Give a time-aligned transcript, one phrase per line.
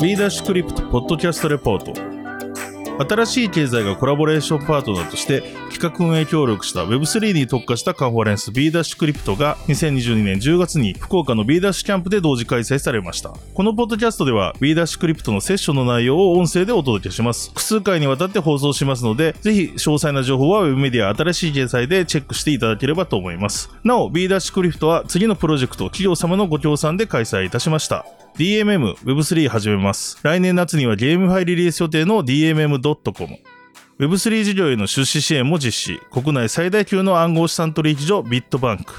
[0.00, 2.18] B ダッシュクリプトポッドキャストレポート。
[3.04, 5.42] 新しい経済がコラボレーションパートナーとして
[5.72, 13.30] 企画運営協力した Web3 に特化したカンファレンス B ダッシュクリプトが2022年10月に福岡の B ダッシュキャンプで同時開催されました。
[13.54, 17.48] このポッドキャストでは B ダッシュクリプトのセッションの内容を音声でお届けします。
[17.48, 23.68] 複数回にわたって放送しますのでぜひ詳細な情報は Web メディア新しい経済でチェックしていただければと思います。
[23.82, 28.06] なお B ダッシュクリプトは次のプロジェクト企業様のご協賛で開催いたしました。
[28.38, 30.16] DMM Web3 始めます。
[30.22, 33.36] 来年夏にはゲームファイリリース予定の DMM.com。
[33.98, 36.00] Web3 事業への出資支援も実施。
[36.12, 38.94] 国内最大級の暗号資産取引所ビットバンク。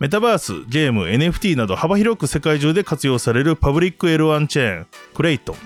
[0.00, 5.56] メタバース、ゲーム、NFT など幅広く世界中で活用されるパブリック L1 チェーン、クレイトン。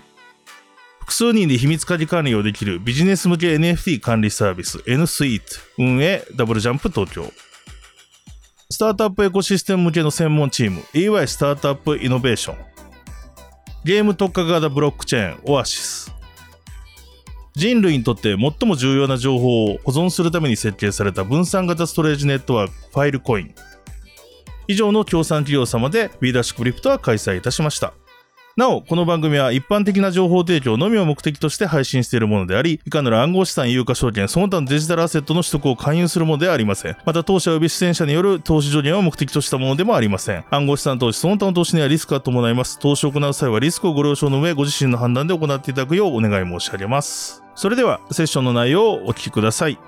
[0.98, 5.44] 複数人で秘密鍵管理をできるビジネス向け NFT 管理サービス N スイート
[5.78, 7.32] 運営ダブルジャンプ東京。
[8.72, 12.56] スタートアップエコシステム向けの専門チーム EY スタートアップイノベーション。
[13.84, 16.14] ゲーム特化型ブロックチェーンオアシス。
[17.56, 23.54] 人類にとって最も重要な情報を保存するために設計された分散型ストレージネットワークファイルコイン
[24.68, 27.92] 以上の協賛企業様で B ダッシュクリプトは開催いたしました。
[28.56, 36.96] なお、この番組は一般的な情報提供のみを目的として配信しているものであり、いかなる暗号資産、有価証券、その他のデジタルアセットの取得を勧誘するものではありません。
[37.04, 40.44] また、当社及び出演者による投資助言を目的としたものでもありません。
[40.50, 42.78] 暗号資産投資、その他の投資にはリスクが伴います。
[42.80, 47.42] 投資を行う際はリスクをご了承の上、ご自身の判断で行っていただくようお願い申し上げます。
[47.54, 49.78] それでは、セッションの内容をお聞きください。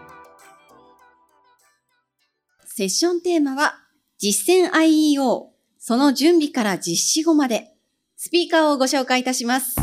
[2.64, 3.74] セッションテーマは、
[4.18, 5.46] 実践 IEO、
[5.78, 7.71] その準備から実施後まで。
[8.24, 9.74] スピーカーをご紹介いたします。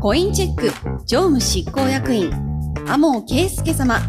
[0.00, 0.70] コインチェック
[1.04, 2.30] 常務執行役員、
[2.86, 4.00] 天尾圭介様。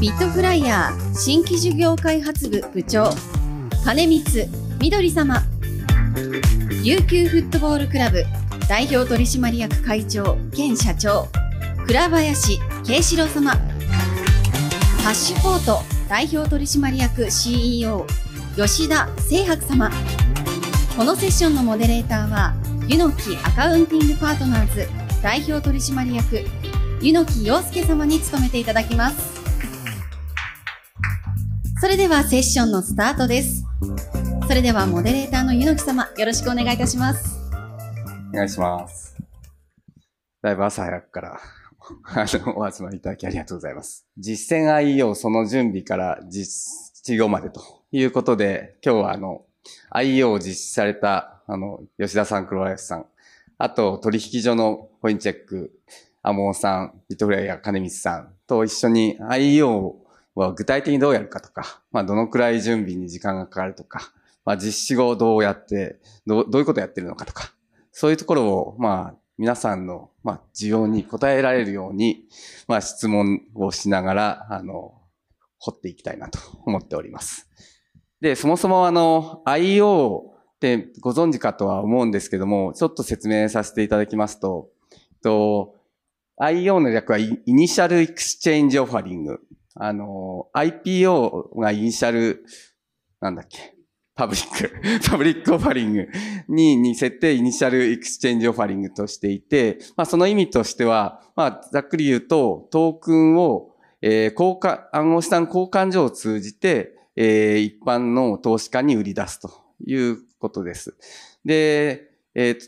[0.00, 3.08] ビットフライヤー新規事業開発部部長、
[3.84, 4.48] 金光
[4.80, 5.40] みどり様。
[6.82, 8.24] 琉球フットボールクラブ
[8.68, 11.28] 代表取締役会長兼社長、
[11.86, 13.52] 倉林慶志郎様。
[13.52, 18.06] ハッシュポート代表取締役 CEO
[18.56, 19.90] 吉田清白様。
[20.96, 22.54] このセッションのモデレーターは
[22.88, 24.88] ユノキアカウンティングパートナーズ
[25.22, 26.40] 代表取締役
[27.02, 29.38] ユノキ陽介様に務めていただきます。
[31.80, 33.64] それではセッションのスタートです。
[34.48, 37.38] それではモデレーターのユノキ様よろしくお願いいたします。
[38.32, 39.14] お願いします。
[40.40, 41.57] だいぶ朝早くから。
[42.04, 44.06] あの、お集まりいただきありがとうございます。
[44.16, 47.60] 実践 IEO その準備から実施後までと
[47.92, 49.44] いうことで、今日はあの、
[49.90, 53.06] IEO を実施された、あの、吉田さん、黒林さん、
[53.58, 55.72] あと取引所のコインチェック、
[56.22, 59.94] アモーさん、ビットフライヤー、金光さんと一緒に IEO
[60.34, 64.12] は具体的にどうやるかとか、まあどのくらい準備に時間がかかるとか、
[64.44, 67.52] まあ実施後どうやって、どうどういうことやってるのかとか、
[67.92, 72.26] そういうところを、まあ皆さんの、まあ、需要に応えられるように、
[72.66, 74.92] まあ、質問をしながら、あの、
[75.58, 77.48] 掘っていきたいなと思っております。
[78.20, 84.68] で、そもそもあの、IO ってご存知かとは思うんですけども、ちょっと説明させていただきますと、
[85.22, 85.76] と
[86.38, 89.40] IEO の略は initial exchange offering。
[89.76, 92.44] あの、IPO が initial、
[93.22, 93.77] なんだっけ、
[94.18, 96.08] public、public offering
[96.48, 109.52] にに設定 initial exchange offering としていて、まあその意味としては、まあざっくり言うと、トークンを、えー、交換、暗号資産交換所を通じて、えー、一般の投資家に売り出すと
[109.86, 110.96] いうことです。
[111.44, 112.58] で、えー、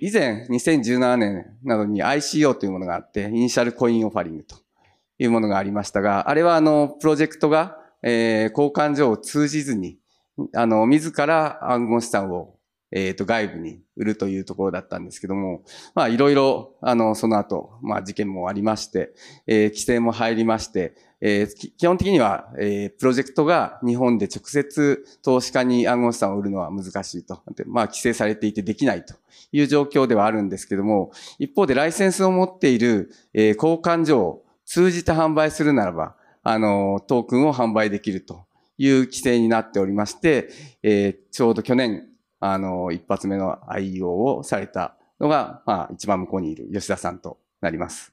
[0.00, 4.56] 以前2017年などに ICO というものがあって、イニシャルコインオファリングと
[5.18, 9.98] いうものがありましたが、あれはあの、プロジェクトが、えー、交換所を通じずに、
[10.54, 12.56] あの、自ら暗号資産を、
[12.90, 15.62] えっ、と、外部に売るというところだったんですけども、
[15.94, 19.14] まあ、いろいろ、あの、その後、まあ、事件もありまして、
[19.46, 27.42] えー規制も入りまして、えー基本的には、えープロジェクトが日本で直接投資家に暗号資産を売るのは難しいと。
[27.66, 29.14] まあ、規制されていてできないと
[29.50, 36.14] いう状況ではあるんですけども、一方でライセンスを持っている、えー交換所を通じて販売するならば、
[36.44, 38.44] あの、トークンを販売できると
[38.78, 40.48] いう規制になっておりまして、
[40.82, 48.12] えーちょうど去年、あの、一発目の IEO をされたのが、まあ、一番向こうにいる吉田さんとなります。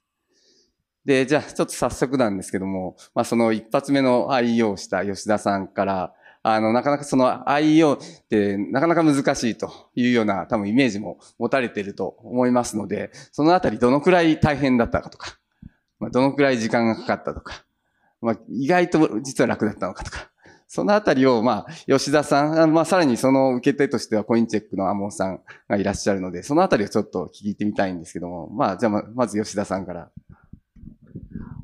[1.05, 6.13] で、じゃあ、ちょっと早速なんですけども、まあ、その一発目の IEO をした吉田さんから、
[6.43, 15.37] あの、なかなかその IEO ってなかなか難しいというような多分イメージも持たれていると思いますので、そのあたりどのくらい大変だったかとか、
[15.99, 17.63] まあ、どのくらい時間がかかったとか、
[18.21, 20.30] まあ、意外と実は楽だったのかとか、
[20.73, 30.09] そのあたりを、まあ、吉田さん、まあ、さらにその受け手としてはコインチェックのアモンさんがいらっしゃるので、そのあたりをちょっと聞いてみたいんですけども、まあ、じゃあま、ず吉田さんから。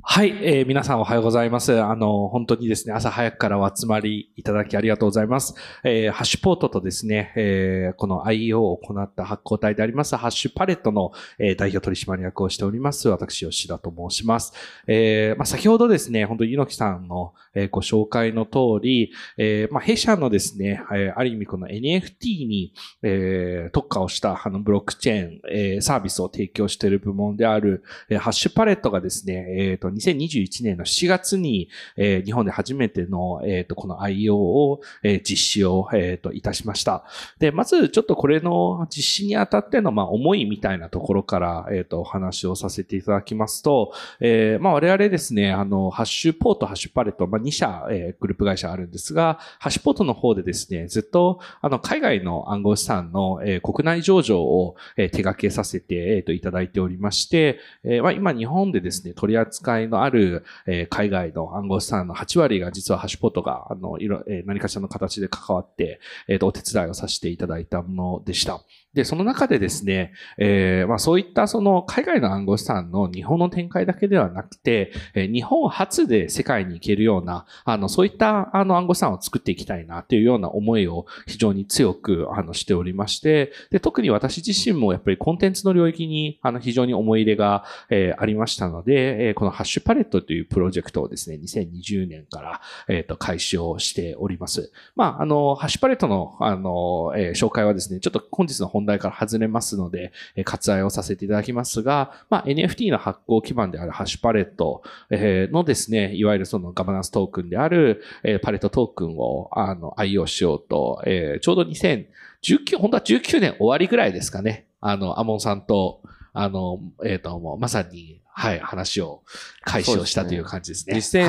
[0.10, 1.80] はい、えー、皆さんおはようございます。
[1.82, 5.54] あの、本当にですね、朝早くからお集まりいただきありがとうございます。
[5.84, 14.54] えー、ハッシュポートとですね、えー、この IEO を行った発行体であります、ハッシュパレットの、えー、代表取締役をしております、私、吉田と申します。
[14.88, 22.74] えー、まあ、先ほどですね、本当に猪木さんの、えー、ご紹介の通り、えー、まあ、弊社のですね、えー、ある意味この NFT に、
[23.04, 37.04] えー、特化をしたあのブロックチェーン、えー、サービスを提供している部門である、えー、ハッシュパレットがですね、え、ー、と、2021年の7月に、えー、日本で初めての、えっ、ー、と、この IO を、えー、実施を、え、ー、と、いたしました。
[37.40, 68.62] で、まずちょっとこれの実施にあたっての、まあ、思いみたいなところから、えっ、と、お話をさせていただきますと、えー、まあ、我々ですね、あの、ハッシュポート、ハッシュパレット、まあ、2社、えー、グループ会社あるんですが、ハッシュポートの方でですね、ずっと、あの、海外の暗号資産の、えー、国内上場を、えー、手掛けさせて、えっ、と、いただいておりまして、えー、まあ、今日本でですね、取り扱いのある、えー、海外の暗号資産の8割が実はハッシュポートが、あの、いろ、えー、何かしらの形で関わって、えっ、ー、と、お手伝いをさせていただいたものでした。
[68.94, 94.72] で、その中でですね、えー、まあそういったその海外の暗号資産の日本の展開だけではなくて、えー、日本初で世界に行けるような、あの、そういったあの暗号資産を作っていきたいなというような思いを非常に強くあのしておりまして、で、特に私自身もやっぱりコンテンツの領域にあの非常に思い入れが、えー、ありましたので、えー、このハッシュパレットというプロジェクトをですね、2020年から、えっ、ー、と、開始をしております。
[94.96, 114.68] まあ、あの、ハッシュパレットの、あの、えー、紹介はですね、ちょっと本日の本題から外れますので、えー、割愛をさせていただきますが、まあ、NFT の発行基盤であるハッシュパレット、えー、のですね、いわゆるそのガバナンストークンである、えー、パレットトークンを、あの、愛用しようと、えー、ちょうど2019、本当は19年終わりぐらいですかね。
[114.80, 116.02] あの、アモンさんと、
[116.34, 119.24] あの、えっ、ー、と、もうまさに、はい、話を、
[119.64, 121.02] 開始をしたという感じですね。
[121.02, 121.24] すね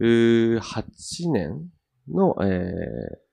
[0.00, 1.70] 2018年
[2.08, 3.27] の、えー、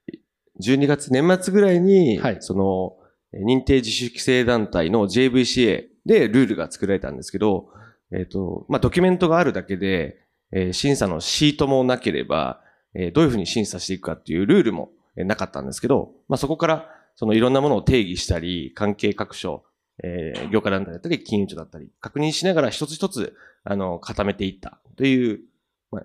[0.61, 2.97] 12月年末ぐらいに、はい、その、
[3.33, 7.69] 認定自主規制団体の JVCA でルールが作られたんですけど、
[8.11, 10.19] えっ、ー、と、まあ、ドキュメントがあるだけで、
[10.51, 12.61] えー、審査のシートもなければ、
[12.93, 19.63] えー、どういうふうに審査していくかっていうルールもなかったんですけど、まあ、そこから、そのいろんなものを定義したり、関係各所、
[20.03, 25.39] えー、業界団体だったり、金融庁だったり、確認しながら一つ一つ、あの、固めていったという、
[25.91, 26.03] まあ、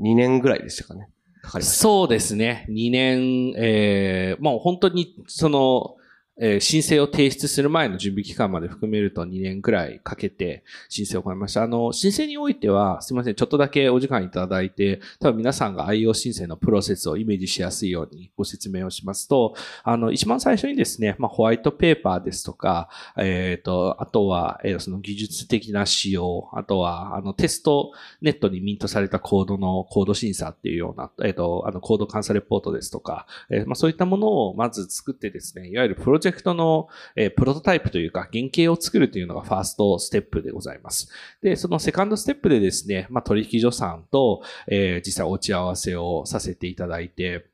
[0.00, 1.10] 2年ぐらいでしたかね。
[1.42, 1.82] かかりました。
[1.82, 2.66] そうですね。
[2.68, 5.96] 2年、えー、もう本当に、その、
[6.40, 11.62] え、申請を提出する前の準備期間まで含めると2年くらいかけて申請を行いました。
[11.62, 27.92] あの、申請においては、すみません、ちょっとだけお時間いただいて、多分皆さんが IO 申請のプロセスをイメージしやすいようにご説明をしますと、あの、一番最初にですね、まあ、ホワイトペーパーですとか、えっ、ー、と、あとは、えー、その技術的な仕様、あとは、あの、テスト
[28.22, 41.10] ネットにミントされたコードのコード審査っていうような、えっ、ー、と、あの、コード監査レポートですとか、え、まあ、そういったものをまず作ってですね、いわゆるプロジェクトジェクトの、えー、プロトタイプというか原型を作るというのがファーストステップでございます。
[41.42, 47.46] で、そのセカンドステップでですね、まあ、取引所さんと、えー、実際お打ち合わせをさせていただいて、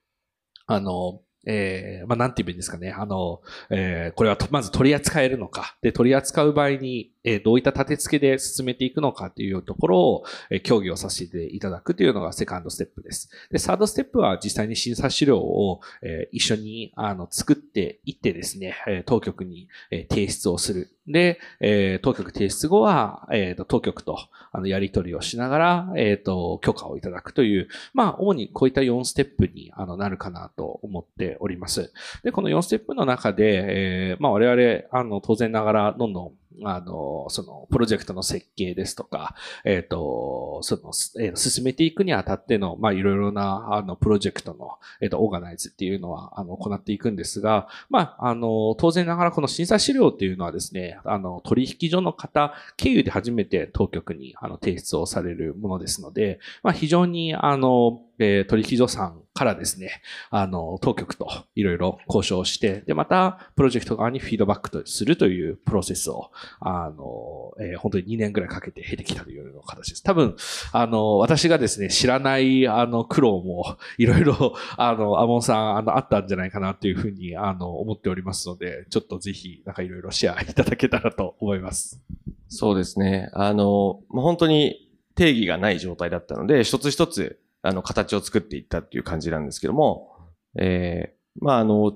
[0.66, 2.90] あの、えー、まあ、なんて言うんですかね。
[2.90, 5.76] あの、えー、これはまず取り扱えるのか。
[5.82, 13.30] で、取り扱う場合に、え、どういった立て付けで進めていくのかというところを、え、協議をさせていただくというのがセカンドステップです。
[13.50, 20.90] で、サードステップは実際に審査資料を、え、一緒に、あの、作っていってですね、え、当局に、え、提出をする。
[21.06, 24.18] で、え、当局提出後は、えー、と当局と
[24.52, 31.92] あのやり取りをしながら、えー、と許可をいただくという、まあ、主にこういった4ステップにあのなるかなと思っております。
[32.22, 39.34] で、この4ステップの中で、え、まあ、我々、あの、当然ながら、どんどんあの、その、プロジェクトの設計ですとか、
[39.64, 40.92] えっ、ー、と、その、
[41.24, 66.30] えー、進めていくにあたっての、まあ、いろいろな、あの、プロジェクトの、えっ、ー、と、オーガナイズっていうのは、あの、行っていくんですが、まあ、あの、当然ながらこの審査資料っていうのはですね、あの、取引所の方経由で初めて当局に、あの、提出をされるものですので、まあ、非常に、あの、えー、取引所さんからですね、あの、当局といろいろ交渉して、で、また、プロジェクト側にフィードバックとするというプロセスを、
[66.60, 70.02] あの、えー、本当に2年ぐらいかけて経てきたというような形です。
[70.04, 70.36] 多分、
[70.72, 82.00] あの、私がですね、知らない、あの、苦労も、いろいろ、あの、アモンさん、あの、あったんじゃないかなというふうに、あの、思っておりますので、ちょっとぜひ、なんかいろいろシェアいただけたらと思います。
[82.48, 83.30] そうですね。
[83.32, 90.12] あの、まあ、本当に定義がない状態だったので、一つ一つ、あの、形を作っていったっていう感じなんですけども、
[90.60, 91.94] えー、まあ、あの、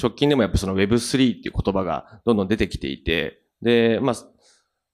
[0.00, 4.16] 直近でもやっぱその Web3 っていう言葉がどんどん出てきていて、で、まあ、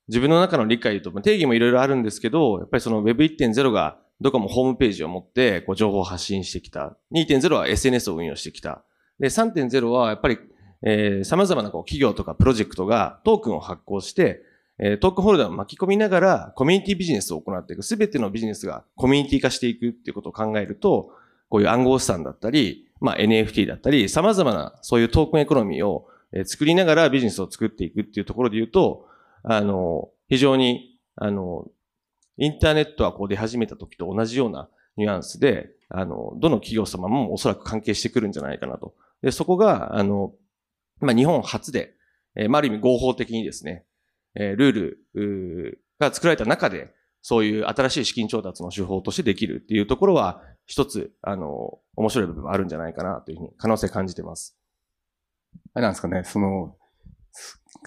[0.09, 6.97] 自分の中の理解と、定義もいろいろあるんですけど、やっぱりその Web1.0 がどこもホームページを持ってこう情報を発信してきた。
[7.15, 8.85] 2.0は SNS を運用してきた。
[9.21, 10.39] で、3.0はやっぱり、
[10.85, 14.43] えー、様々なこう企業とかプロジェクトがトークンを発行して、
[14.79, 17.83] え、トークンホルダーを巻き込みながらコミュニティビジネスを行っていく。
[17.83, 21.11] すべてのビジネスがコミュニティ化していくっていうことを考えると、
[21.49, 26.09] こういう暗号資産だったり、まあ NFT だったり、様々なそういうトークンエコノミーを
[26.45, 29.07] 作りながらビジネスを作っていくっていうところで言うと、
[29.43, 31.67] あの、非常に、あの、
[32.39, 38.95] インターネットはこう出始めた時と同じようなニュアンスで、あの、どの企業様もおそらく関係してくるんじゃないかなと。
[39.23, 40.33] で、そこが、あの、
[41.01, 41.95] まあ、日本初で、
[42.35, 43.85] えー、まあ、ある意味合法的にですね、
[44.35, 45.27] えー、ルー
[45.73, 54.57] ルが作られた中で、そういう新しい資金調達の手法としてできるっていうところは、一つ、あの、面白い部分あるんじゃないかなというふうに可能性感じてます。
[55.75, 56.77] あれなんですかね、その、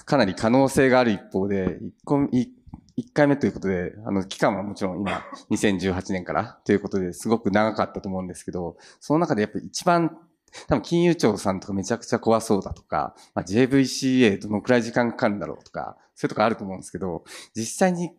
[0.05, 2.49] かなり可能性がある一方で、一個、一
[2.97, 5.21] 1回目ということで、あの、期間はもちろん今、
[5.51, 10.17] 2018年からということですごく長かったと思うんですけど、その中でやっぱり一番、
[10.67, 17.23] 多分金融庁さんとかめちゃくちゃ怖そうだとか、まあ、JVCA どのくらい時間かかるんだろうとか、そういうとこあると思うんですけど、
[17.55, 18.11] 実際に、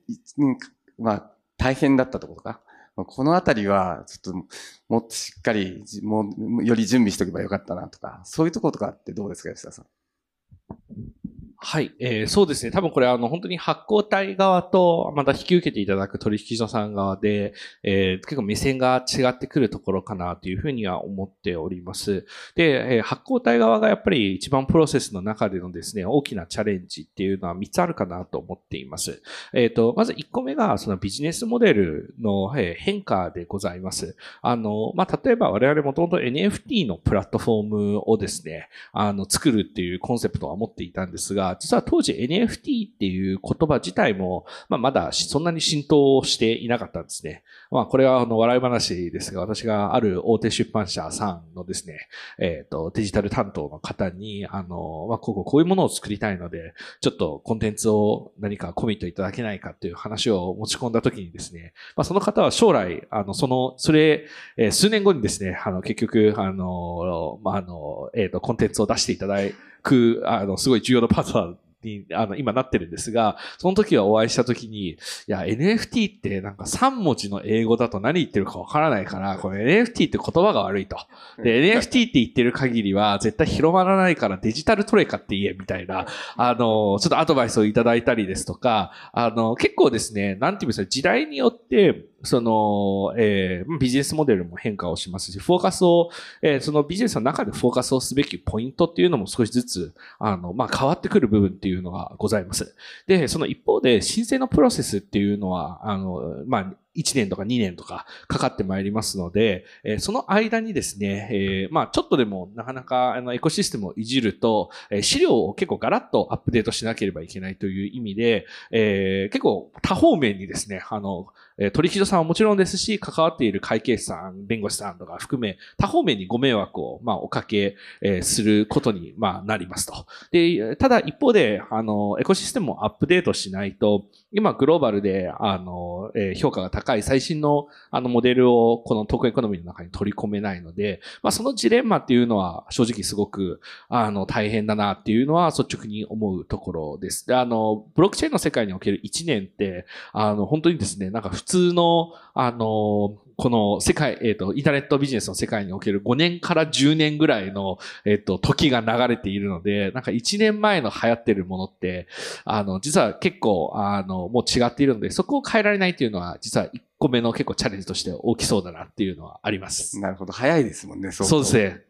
[0.98, 2.60] まあ、大変だったところとか、
[2.96, 4.46] このあたりは、ちょっと、
[4.88, 11.25] もっとしっかり、もう、より準備しておけばよかったなとか、そういうところとかってどうですか、吉田さん？
[11.58, 12.70] はい、えー、そうですね。
[12.70, 22.26] 多分これあの本当に発行体側とまた引き受けていただく取引所さん側で、えー、結構目線が違ってくるところかなというふうには思っております。
[22.54, 29.22] で、えー、発行体側がやっぱり一番プロセスの中でのですね、大きなチャレンジっていうのは3つあるかなと思っています。
[29.54, 34.16] えっ、ー、と、まず1個目がそのビジネスモデルの変化でございます。
[34.42, 47.44] あの、まあ、例えば我々もともと NFT のプラットフォームをですね、あの、作るっていうコンセプトは持っていたんですが、実は当時 NFT っていう言葉自体も、まあ、まだそんなに浸透していなかったんですね。
[47.70, 51.98] まあ、これはあの笑い話ですが、私がある大手出版社さんのですね、
[52.38, 64.26] えっ、ー、と、デジタル担当の方に、あの、まあ、こここういうものを作りたいので、ちょっとコンテンツを何かコミットいただけないかっていう話を持ち込んだ時にですね、まあ、その方は将来、あの、その、それ、
[64.56, 69.54] えー、数年後にですね、あの、結局、あの、まあ、あの、えっ、ー、と、コンテンツを出していただい
[69.86, 71.54] く、あの、すごい重要なパートナー
[71.86, 74.96] に、あの、今なってるんですが、その時はお会いした時に、い
[75.28, 80.96] や、NFT ってなんか3文字の英語だと何言ってるかわからないから、これ NFT って言葉が悪いと。
[81.42, 96.10] で、NFT って言ってる限りは絶対広まらないからデジタルトレカって言え、みたいな、あの、ちょっとアドバイスをいただいたりですとか、あの、結構ですね、なんていうんですか、時代によって、その、えー、ビジネスモデルも変化をしますし、フォーカスを、
[96.42, 102.74] えー、そのビジネスの中でフォーカスをすべきポイントっていうのも少しずつ、あの、まあ、変わってくる部分っていうのがございます。
[103.06, 121.28] で、その一方で、申請のプロセスっていうのは、あの、まあ、1年とか2年とかかかってまいりますので、え、その間にですね、え、まあちょっとでもなかなかあのエコシステムをいじると、え、資料を結構ガラッとアップデートしなければいけないという意味で、え、結構多方面にですね、あの、
[121.72, 130.06] 取引所さんはもちろんですし、関わっている会計士さん、弁護士さんとか含め、多方面にご迷惑を、まあ、おかけ、え、することに、まあ、なりますと。
[130.30, 134.04] で、ただ一方で、あの、エコシステムをアップデートしないと、
[134.36, 147.26] 今グローバルで、あの、えー、評価が高い最新の、あの、モデルをこのトークエコノミーの中に取り込めないので、まあ、そのジレンマっていうのは正直すごく、あの、大変だなっていうのは率直に思うところです。
[147.26, 162.08] で、あの、ブロックチェーンの世界における1年って、あの、本当にですね、なんか普通の、あの、この世界、えっ、ー、と、インターネットビジネスの世界における5年から10年ぐらいの、えっ、ー、と、時が流れているので、なんか1年前の流行ってるものって、
[162.44, 170.00] あの、実は結構、あの、もう違っているので、そこを変えられないっていうのは、実は1個目の結構チャレンジとして大きそうだなっていうのはあります。
[170.00, 170.32] なるほど。
[170.32, 171.80] 早いですもんね、そうそうですね。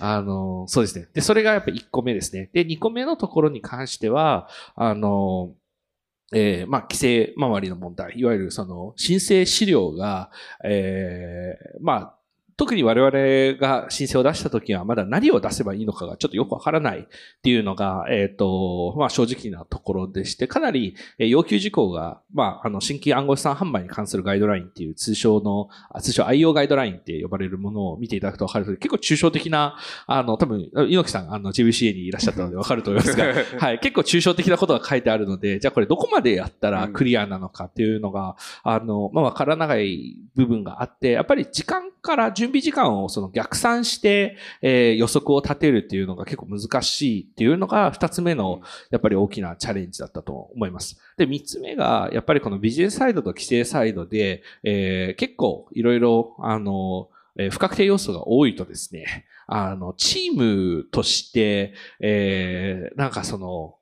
[0.00, 1.06] あの、そうですね。
[1.14, 2.50] で、それがやっぱ1個目ですね。
[2.52, 5.52] で、2個目のところに関しては、あの、
[6.32, 10.30] えー、まあ、規制周りの問題、いわゆるその申請資料が、
[10.64, 12.17] えー、まあ、
[12.58, 17.04] 特に我々が申請を出した時はまだ何を出せばいいのかがちょっとよくわからないっ
[17.40, 25.68] ていうのが、えっ、ー、と、まあ正直なところでして、かなり要求事項が、まああの新規暗号資産販売に関するガイドラインっていう通称の、
[26.00, 29.76] 通称 IO ガイドラインって呼ばれるものを見ていただくとわかると 結構抽象的な、
[30.08, 33.24] あの多分、猪木さんあの GBCA にいらっしゃったのでわかると思いますが、
[33.60, 38.34] はい、結構抽象的なことが書いてあるので、じゃあこれどこまでやったらクリアなのかっていうのが、
[38.64, 50.98] あの、まあわからない部分があって、やっぱり時間から準備時間をその逆算して、えー、予測を立てるっていうのが結構難しいっていうのが二つ目のやっぱり大きなチャレンジだったと思います。
[51.18, 63.74] で、三つ目がやっぱりこのビジネスサイドと規制サイドで、えー、結構いろいろあの、え不確定要素が多いとですね、あの、チームとして、えー、なんかその、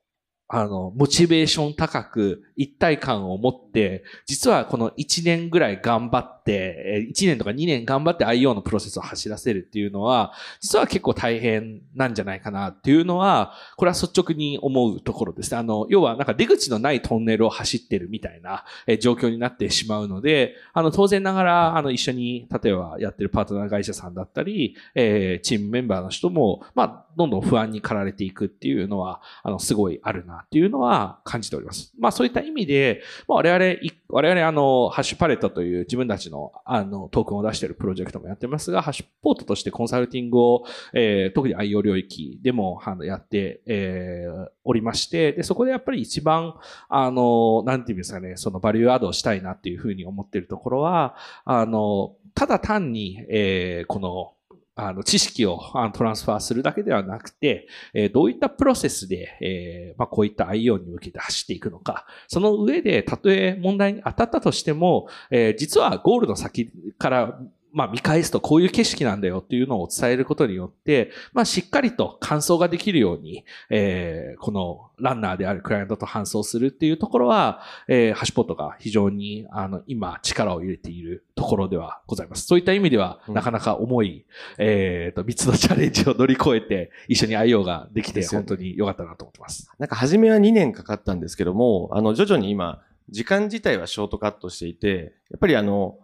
[0.49, 15.55] あの、モチベーション高く一体感を持って、実はこの1年ぐらい頑張って、1年とか2年頑張って IO のプロセスを走らせるっていうのは、実は結構大変なんじゃないかなっていうのは、これは率直に思うところです。
[15.55, 18.65] あの、要はなんか出口のないトンネルを走ってるみたいな
[18.99, 31.93] 状況になってしまうので、あの、当然ながら、あの、一緒に、例えばやってるパートナー会社さんだったり、えー、チームメンバーの人も、まあ、どんどん不安に駆られていくっていうのは、あの、すごいあるなっていうのは感じております。
[31.99, 46.55] まあ、そういった意味で、まあ、我々、我々、あの、ハッシュパレットという自分たちの、あの、トークンを出しているプロジェクトもやってますが、ハッシュポートとしてコンサルティングを、えー、特に IO 領域でも、あの、やって、えー、おりまして、で、そこでやっぱり一番、
[46.89, 51.15] あの、なんていうんですかね、そのバリューアドをしたいなっていうふうに思っているところは、
[51.45, 54.36] あの、ただ単に、えー、この、
[54.77, 55.59] あの、知識を
[55.93, 67.39] トランスファーするだけではなくて、えどういったプロセスで、えま、こういった IO に向けて走っていくのか、その上で、たとえ問題に当たったとしても、え実はゴールの先から
[67.77, 82.47] まあ見返すとこういう景色なんだよっていうのを伝えることによって、まあしっかりと感想ができるように、えー、このランナーであるクライアントと搬送するっていうところは、えー、ハシポットが非常に、あの、今力を入れているところではございます。
[82.47, 84.25] そういった意味では、なかなか重い、
[84.57, 89.69] えっ、ー、と、三つのチャレンジを乗り越えて、一緒に IO ができて、本当に良かったなと思ってます。
[89.77, 95.99] なんか初めは2年かかったんですけども、あの、徐々に今、時間自体はショートカットしていて、やっぱりあの、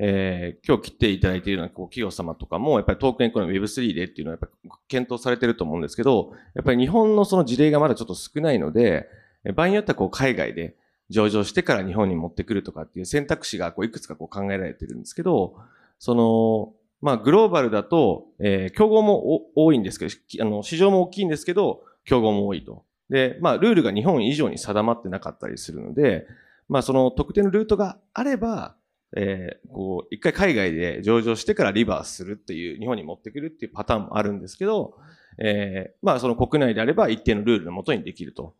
[0.00, 9.08] えー、今日来ていただいているようなこう企業様とかも、やっぱりトークンエコノミー Web3 でっていうのはやっぱ検討されてると思うんですけど、やっぱり日本のその事例がまだちょっと少ないので、
[9.56, 10.76] 場合によってはこう海外で
[11.10, 15.56] 上場してから日本に持ってくるとかっていう選択肢がこういくつかこう考えられてるんですけど、
[15.98, 22.84] その、まあグローバルだと、えー、競合も多いんですけど、あの市場も大きいんですけど、競合も多いと。
[23.10, 26.26] で、まあルールが日本以上に定まってなかったりするので、
[26.68, 28.76] まあその特定のルートがあれば、
[29.16, 34.96] えー、こう、一回海外で上場してからリバースするっていう、日本に持ってくるっていうパターンもあるんですけど、
[35.38, 38.54] えー、まあその国内であれば一定のルールのもとにできると。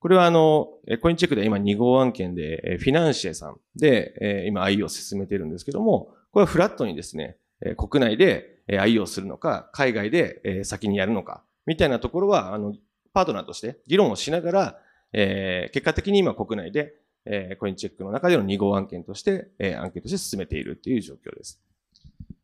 [0.00, 0.68] これはあの、
[1.00, 7.38] コインチェックで今2号案件で、フィナンシエさんで、え今 IE を進めてるんですけども、これはフラットにですね、
[7.78, 12.74] 国内で IE をするのか、海外で先にやるのか、みたいなところは、あの、
[13.14, 14.78] パートナーとして議論をしながら、
[15.14, 16.94] えー、結果的に今国内で
[17.26, 21.60] えー、コインチェックの中での2号案件として、えー、案件として進めているという状況です。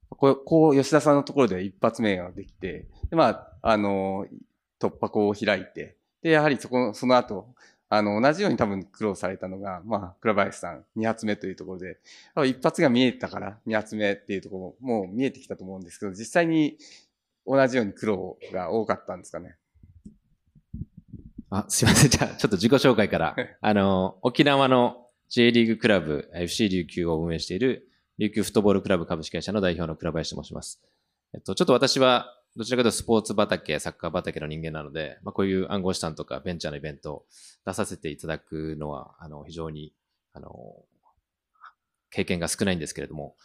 [0.08, 4.26] こう、こう吉田さんのところで一発目ができて、で、まあ、あの、
[4.80, 7.54] 突破口を開いて、で、やはりそこ、その後、
[7.88, 11.98] あの、同じように多分苦労されたのが、まあ、倉林さん、二発目というところで、
[12.46, 16.78] 一発が見えたから二発目っていうところも、もう見えてきたと思うんですけど、実際に
[17.46, 19.56] 同じように苦労が多かったんですかね。
[21.50, 22.10] あ、すいません。
[22.10, 23.36] じゃあ、ちょっと自己紹介から。
[23.60, 30.80] あの、沖縄の J リーグクラブ FC 琉球を運営している琉球フットボールクラブ株式会社の代表の倉林と申します。
[31.34, 37.24] えっと、ちょっと私はどちらかというとスポーツ畑、サッカー畑の人間なので、まあ、こういう暗号資産とかベンチャーのイベントを
[37.64, 39.92] 出させていただくのは、あの、非常に、
[40.32, 40.84] あの、
[42.10, 43.36] 経験が少ないんですけれども、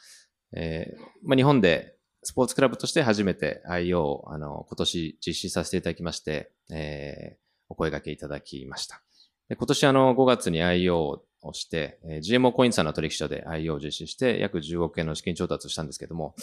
[0.53, 9.01] えー、まあ、日本でスポーツクラブとして初めて IO を、あの、今年実施させていただきまして、えー、お声掛けいただきました。
[9.49, 16.35] で今年あの5月に IO をして、えー、GMO コインさんの取引所で IO を実施して約10億円の資金調達をしたんですけども、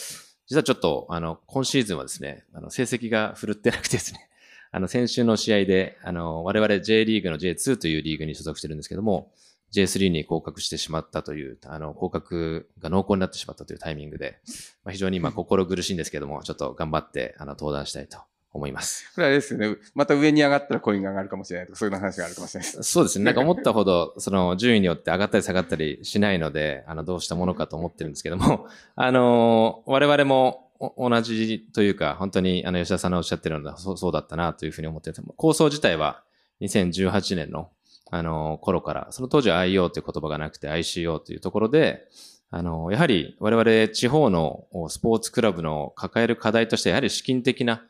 [0.47, 4.29] 実はちょっとあの今シーズンはですね、あの成績が振るってなくてですね、
[4.71, 9.33] あの先週の試合で、あの我々 J リーグの J2 というリーグに所属してるんですけども、
[9.73, 14.39] J3 に降格してしまったという、あの、降格が濃厚になってしまったというタイミングで、
[14.85, 18.19] まあ、非常に今心苦しいんですけども、ちょっと頑張って、あの、登壇したいと
[18.53, 19.11] 思います。
[19.15, 19.77] これあれですよね。
[19.95, 22.83] また上に上がったらコインが上がるかもしれないとか、そういう話があるかもしれないです。
[22.83, 23.25] そうですね。
[23.25, 36.23] なんか思ったほど、その順位によって上がったり下がったりしないので、あの、どうしたものかと思ってるんですけども、 あの、我々も同じというか、本当にあの吉田さんのおっしゃってるのはそうそうだったなというふうに思ってて、構想自体は
[36.61, 37.71] 2018年の
[38.15, 42.09] あの頃から、その当時は IO という言葉がなくて ICO というところで、
[42.51, 47.83] あの、やはり我々地方のスポーツクラブの抱える課題として、やはり資金的な、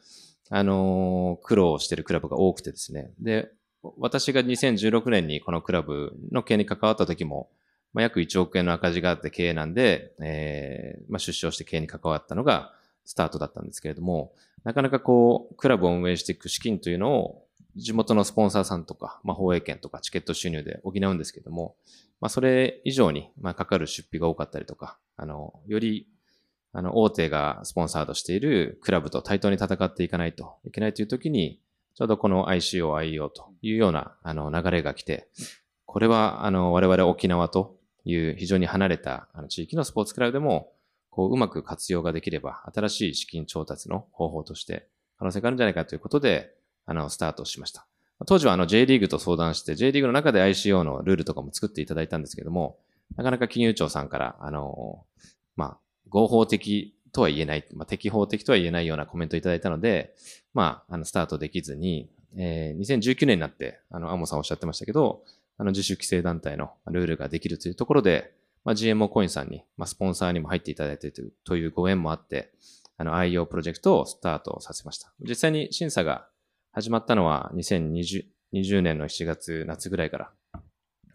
[0.54, 3.10] あの、苦労してるクラブが多くてですね。
[3.18, 3.50] で、
[3.96, 7.48] 私が2016年にこのクラブの経営に関わった時も、
[7.94, 12.74] まあ、約1億円の赤字があって経営なんで、えー、まあ、出資をして経営に関わったのが
[13.06, 21.76] スタートだったんですけれども、なかなかこう、クラブを運営していく資金というのを、地元のスポンサーさんとか、まあ、放映権とかチケット収入で補うんですけども、
[22.20, 26.06] まあ、それ以上に、まあ、かかる出費が多かったりとか、あの、より、
[26.72, 31.60] あの、大手がスポンサードしているクラブと対等に戦っていかないといけないという時に、
[31.94, 35.28] ちょうどこの ICO、IEO というような、あの、流れが来て、
[35.84, 40.72] これは、あの、我々沖縄という非常に離れたあの地域のスポーツクラブでも、
[41.10, 46.54] こう、うまく活用ができれば、新しい資金調達の方法として可能性があるんじゃないかということで、
[46.86, 47.86] あの、スタートしました。
[48.26, 52.78] 当時はあの J リーグと相談して、J リーグの中で ICO のルールとかも作っていただいたんですけども、
[53.16, 55.04] なかなか金融庁さんから、あの、
[55.56, 55.78] まあ、
[56.12, 60.14] 合法的とは言えない、まあ、適法的とは言えないようなコメントをいただいたので、
[60.52, 65.22] まあ、あの、スタートできずに、えー、2019年になって、あの、アモさんおっしゃってましたけど、
[65.56, 72.52] あの、自主規制団体のルールができるというところで、まあ、GMO コインさんに、まあ、スポンサーにも入っていただいているというご縁もあって、
[72.98, 75.12] あの、IO プロジェクトをスタートさせました。
[75.20, 76.28] 実際に審査が
[76.72, 78.24] 始まったのは2020
[78.80, 80.30] 年の7月、夏ぐらいから、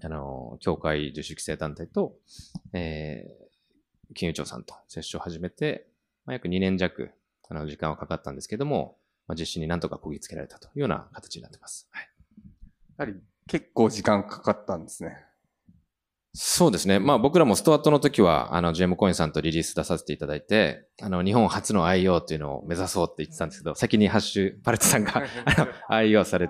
[0.01, 2.15] あの、協会自主規制団体と、
[2.73, 3.46] えー、
[4.13, 5.87] 金融庁さんと接触を始めて、
[6.25, 7.11] まあ、約2年弱、
[7.49, 11.87] あの、時間はかかったんですけども、まあ、実施になんとかこぎつけられたというような形になってます。
[11.91, 12.09] はい。
[12.97, 15.17] やはり結構時間かかったんですね。
[16.33, 16.99] そうですね。
[16.99, 25.23] まあ僕らもストアットの時は、あの、ジェームコインさんとリリース出させていただいて、あの、日本初の IO っていうのを目指そうって言ってたんですけど、先にハッシュ、パレットさんが
[25.89, 26.49] IO され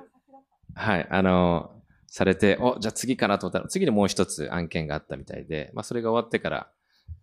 [0.75, 1.71] はい、あの、
[2.07, 6.71] されて、お、じゃあ次かなと思ったら、次にもう一つ案件があったみたいで、まあそれが終わってから、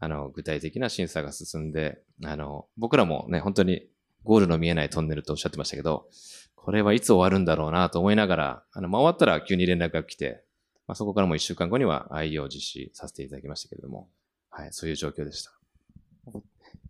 [0.01, 3.89] あの、具体的な審査が進んで、あの、僕らもね、本当に
[4.23, 6.09] ゴールの見えないトンネルとおっしゃってましたけど、
[6.57, 10.45] これはいつ終わるんだろうなと思いながら、あの、まあ、終わったら急に連絡が来て、
[10.87, 14.09] まあ、そこからもう一週間後には IE を実施させていただきましたけれども、
[14.51, 15.53] はい、そういう状況でした。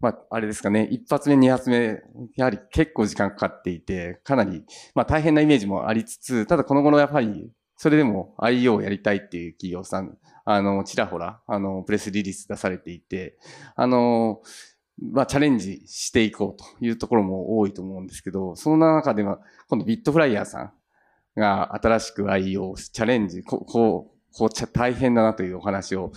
[0.00, 2.02] まあ、あれですかね、一発目、二発目、
[2.36, 13.38] やはり結構時間かかっていて、かなり、まあ大変なイメージもありつつ、ただこの頃やっぱり、それでも IO をやりたいっていう企業さん、あの、ちらほら、あの、プレスリリース出されていて、
[13.76, 14.42] あの、
[15.00, 20.72] まあ、チャレンジしていこうというところも多いと思うんですけど、その中では、今度ビットフライヤーさん
[21.36, 26.12] が新しく IO をチャレンジ、ここう、こう大変だなというお話を、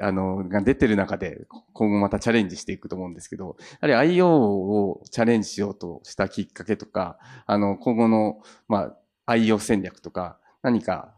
[0.00, 8.94] あの、が出てる中で、今後またチャレンジしていくと思うんですけど、やはり IO をチャレンジしようとしたきっかけとか、あの、今後の、ま
[9.26, 11.14] あ、IO 戦略とか、何か、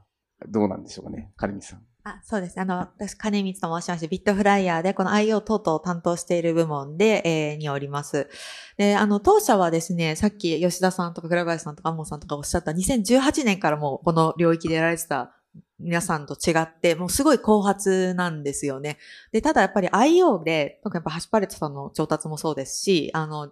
[0.48, 1.82] どうなんでしょうかね、カルミさん。
[2.02, 2.60] あそうです。
[2.60, 8.28] あの、私、金光と申しまして、ビットフライヤーで、この IO 等々を担当している部門で、えー、におります。
[8.76, 15.36] で、あの、当社はですね、さっき吉田さんとか倉林さんとか、アモさんとかおっしゃった2018年からもうこの領域でやられてた
[15.78, 18.98] 皆さんと違って、もうすごい後発なんですよね。
[19.30, 23.50] で、ただやっぱり IO で、特にやっぱハシパレットさんの調達もそうですし、あの、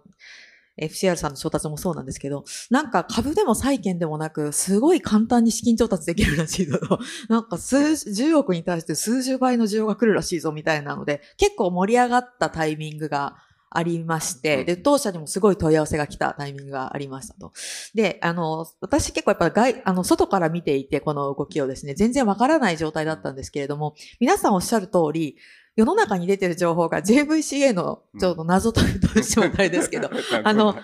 [0.77, 6.99] FCR さんの調達もそうなんですけど、なんか株でも債券でもなく、すごい簡単に資金調達できるらしいぞと。
[7.29, 13.37] なんか数十億に対して数十倍の需要が来るらしいぞみたいなので、結構盛り上がったタイミングが
[13.69, 17.51] ありまして、で、当社にもすごい問い合わせが来たタイミングがありましたと。
[17.93, 25.37] で、あの、私結構やっぱ外、あの、外から見ていて、この動きをですね、全然わからない状態だったんですけれども、皆さんおっしゃる通り、
[25.75, 30.09] 世の中に出てる情報が JVCA のちょっと謎という状態ですけど、
[30.43, 30.75] あの、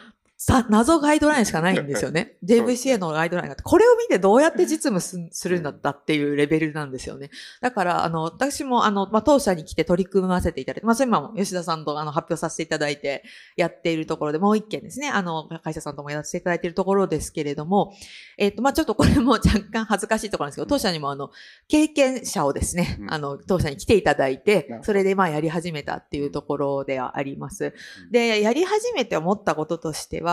[0.43, 2.33] さ、謎ガイドラインしかないんですよね。
[2.43, 7.29] JVCA のガイドラインがあって、これを見てどうやって実務するんだったっていうレベルなんですよね。
[7.61, 13.23] だから、あの、私も、あの、まあ、当社に来て取り組ませていただいて、まあ、それ今も吉田さんとあの発表させていただいて
[13.55, 17.93] やっているところで、もう一件ですね、あの、会社さんともやらせていただいているところですけれども、
[18.39, 21.29] えっ、ー、と、まあ、ちょっとこれも 若干恥ずかしいところなんですけど、当社にもあの、
[21.67, 27.75] 経験者をですね、あの、当社に来ていただいて、それでまあやり始めたっていうところではあります。
[28.09, 30.30] で、やり始めて思ったこととしては、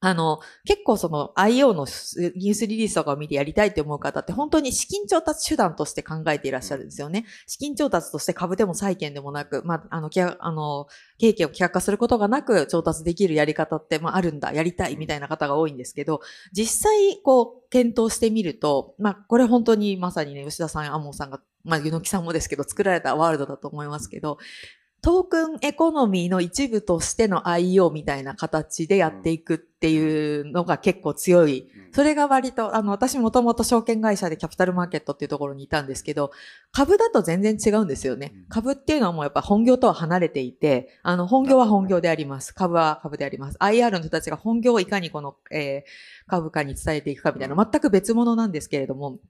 [0.00, 1.86] あの、結構その IO の
[2.36, 7.24] ニュースリリースとかを見てやりたいって思う方って本当に資金調達手段として考えていらっしゃるんですよね。
[7.46, 10.86] 資金調達として株でも債券でもなく、まあ、あの、あの、
[11.18, 16.20] 経営権を希薄化することがなく調達できるやり方って、まあ、あるんだ、やりたいみたいな方が多いんですけど、
[16.52, 24.38] 実際、こう、検討してみると、まあ、これ本当にまさにね、吉田さん、天羽さんが、まあ、柚木さんもですけど、作られたワールドだと思いますけど、
[25.06, 31.68] トークンエコノミーの一部としての IO みたいな形でやっていくっていうのが結構強い。
[31.92, 36.32] それが割と、あの、私もともと証券会社で capital market っていうところにいたんですけど、
[36.72, 38.34] 株だと全然違うんですよね。
[38.48, 42.52] 株っていうのはもうやっぱ本業とは離れていて、あの、本業は本業であります。
[42.52, 43.58] 株は株であります。
[43.58, 49.20] IR の人たちが本業をいかにこの、えー、株価に伝えていくかみたいな、全く別物なんですけれども、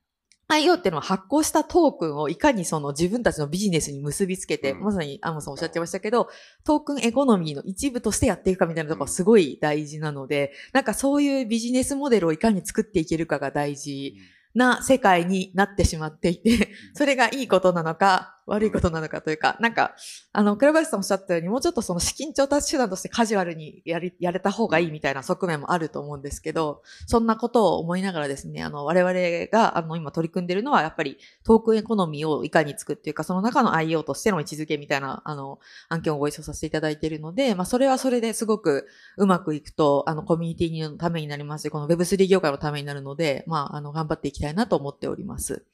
[0.48, 6.28] IO っていうのは発行したトークンをいかにその自分たちのビジネスに結びつけて、うん、まさに天羽さんおっしゃってましたけど、
[6.64, 14.14] トークンエコノミーの一部としてやっていくかみたいなところがすごい大事なので、なんかそういうビジネスモデルをいかに作っていけるかが大事
[14.54, 19.96] な世界になってしまっていて、それがいいことなのか、悪いことなのかというか、なんか、
[20.32, 29.12] あの、倉林さんおっしゃったように、もうちょっとその資金調達手段としてカジュアルにやり、やれた方がいいみたいな側面もあると思うんですけど、そんなことを思いながらですね、あの、我々
[29.50, 45.64] が、あの、今取り組んでるのは、やっぱりトークンエコノミーをいかに作っていうか、その中の IO としての位置づけみたいな、あの、案件をご一緒させていただいているので、まあ、それはそれですごくうまくいくと、あの、コミュニティのためになりますし、この Web3 業界のためになるので、まあ、あの、頑張っていきたいなと思っております。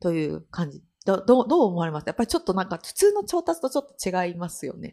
[0.00, 2.04] という感じどどうどう思われます？
[2.06, 4.92] やっぱりちょっとなんか普通の調達とちょっと違いますよね。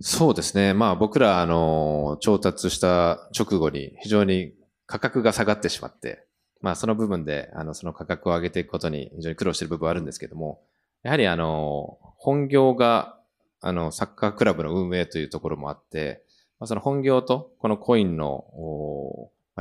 [0.00, 0.72] そうですね。
[0.72, 4.54] まあ僕ら、あの、調達した直後に非常に
[4.86, 6.26] 価格が下がってしまって、
[6.60, 10.62] まあその部分で、あの、その価格を上げていくことに非常に苦労している部分はあるんですけども、
[11.02, 13.18] やはりあの、本業が、
[13.60, 16.22] あの、サッカークラブの運営というところもあって、
[16.58, 18.44] まあ、その本業とこのコインの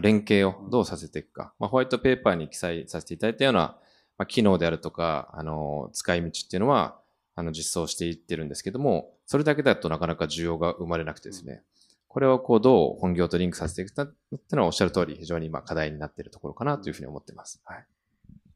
[0.01, 3.77] 連携をどうさせていくか、まあ、ホワイトペーパーに記載させていただいたような
[4.23, 6.97] まあ、機能であるとか、あの、使い道っていうのは、
[7.35, 11.61] あの、実装していってるんですけども、それだけだとなかなか需要が生まれなくてですね、
[12.07, 17.61] これをこう、どう本業とリンクさせていくかっていうのはおっしゃる通り、非常に今課題になっているところかなというふうに思っています。
[17.65, 17.85] はい。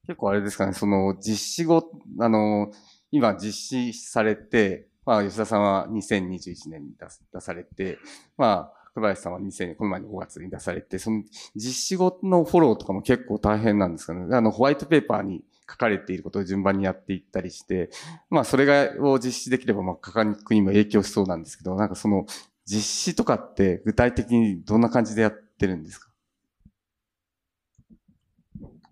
[0.05, 2.71] 結構あれですかね、その、実施後、あの、
[3.11, 7.97] 今実施されて、まあ、吉田さんは2021年に出出されて、
[8.37, 11.23] まあ、小林さんは2000年、この前の5月に出されて、その
[11.55, 14.35] 実施後のフォローとかも結構大変なんですかね。
[14.35, 17.89] あの、ホワイトペーパーに書かれていることを順番にやっていったりして、
[18.29, 22.25] まあ、それが、を実施できれば、まあ、価格にも影響しそうなんですけど、なんかその、
[22.65, 26.06] 実施とかって具体的にどんな感じでやってるんですか？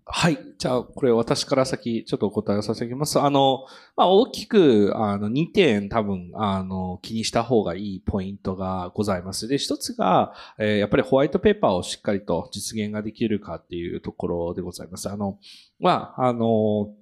[0.08, 0.38] はい。
[0.56, 3.18] じゃあ、これ私から先、ちょっとお答えをさせていきます。
[3.18, 3.66] あの、
[3.96, 9.48] まあ、大きく、あの、2点多分、あの、気にした方がいいポイントがございます。
[9.48, 15.10] で、一つが、えー、やっぱりホワイトペーパーをしっかりと実現ができるかっていうところでございます。
[15.10, 15.40] あの、
[15.80, 16.94] まあ、あの、こ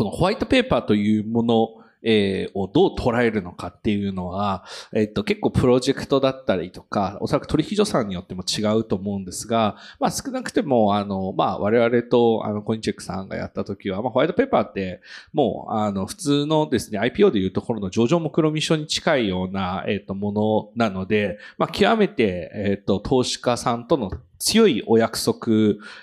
[0.00, 1.68] のホワイトペーパーというもの
[2.02, 15.00] えー、をどう捉えるのかっていうのは、えっと、結構プロジェクトだったりとか、おそらく取引所さんによっても違うと思うんですが、まあ少なくても、あの、まあ我々と、あの、コインチェックさんがやった時は、まあホワイトペーパーって、
[15.32, 25.46] もう、あの、普通のですね、IPO でいうところの上場目論見書に近いような、えっと、ものなので、まあ極めて、えっと、投資家さんとの強いお約束、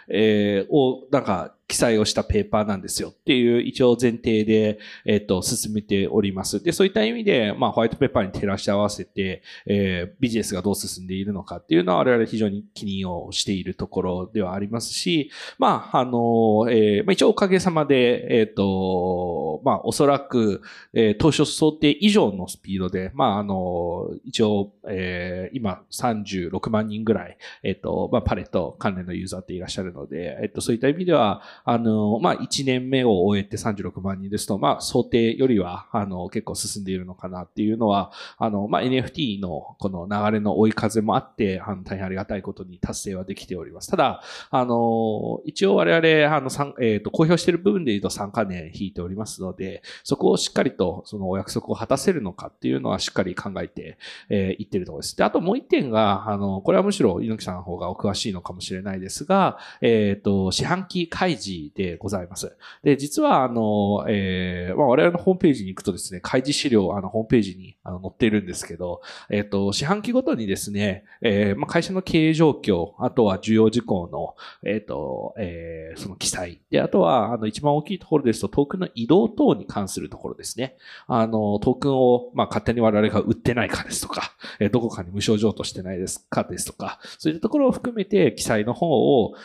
[0.07, 6.61] えー、を、なんか、記載をしたペーパーなんですよっていう一応前提で、えっ、と、進めております。
[6.63, 15.29] で、そういった意味で、まあ、ホワイトペーパーに照らし合わせて、えー、ビジネスがどう進んでいるのかっていうのは我々非常に気にをしているところではありますし、
[15.59, 43.89] まあ、あの、えー、まあ、一応おかげさまで、えっ、と、まあ、おそらく、えー、当初想定以上のスピードで、まあ、あの、一応、えー、今36万人ぐらい、えっ、と、まあ、パレット関連のユーザーっていらっしゃるので、えっ、と、そういった意味では、あの、まあ、1年目を終えて36万人ですと、まあ、想定よりは、あの、結構進んでいるのかなっていうのは、あの、まあ、NFT のこの流れの追い風もあって、あの、大変ありがたいことに達成はできております。
[43.89, 46.49] ただ、あの、一応我々、あの、
[46.81, 53.97] えっ、ー、と、公表している部分で言うと3カ年引いておりますので、そこをしっかりと、そのお約束を果たせるのかっていうのはしっかり考えて、
[54.29, 55.15] えー、いってるところです。
[55.15, 62.55] で、あともう一点が、あの、これはむしろ猪木さんの方がお詳しいのかもしれないですが、えっ、ー、と、四半期開示でございます。
[62.83, 74.35] で、実は、あの、えー、まあ、我々のホームページに行くとですね、開示資料、あの、ホームページにあの載っているんですけど、えっ、ー、と、四半期ごとにですね、えー、まあ、会社の経営状況、あとは重要事項の、
[74.69, 76.61] えっ、ー、と、えー、その記載。
[76.69, 80.75] で、あとは、あの、一番大きいところですと、トークンの移動等に関するところですね。
[81.07, 89.35] あの、トークンを、まあ、勝手に我々が売ってないかですとか、えー、どこかに無償譲渡してないですかですとか、そういったところを含めて、記載の方を、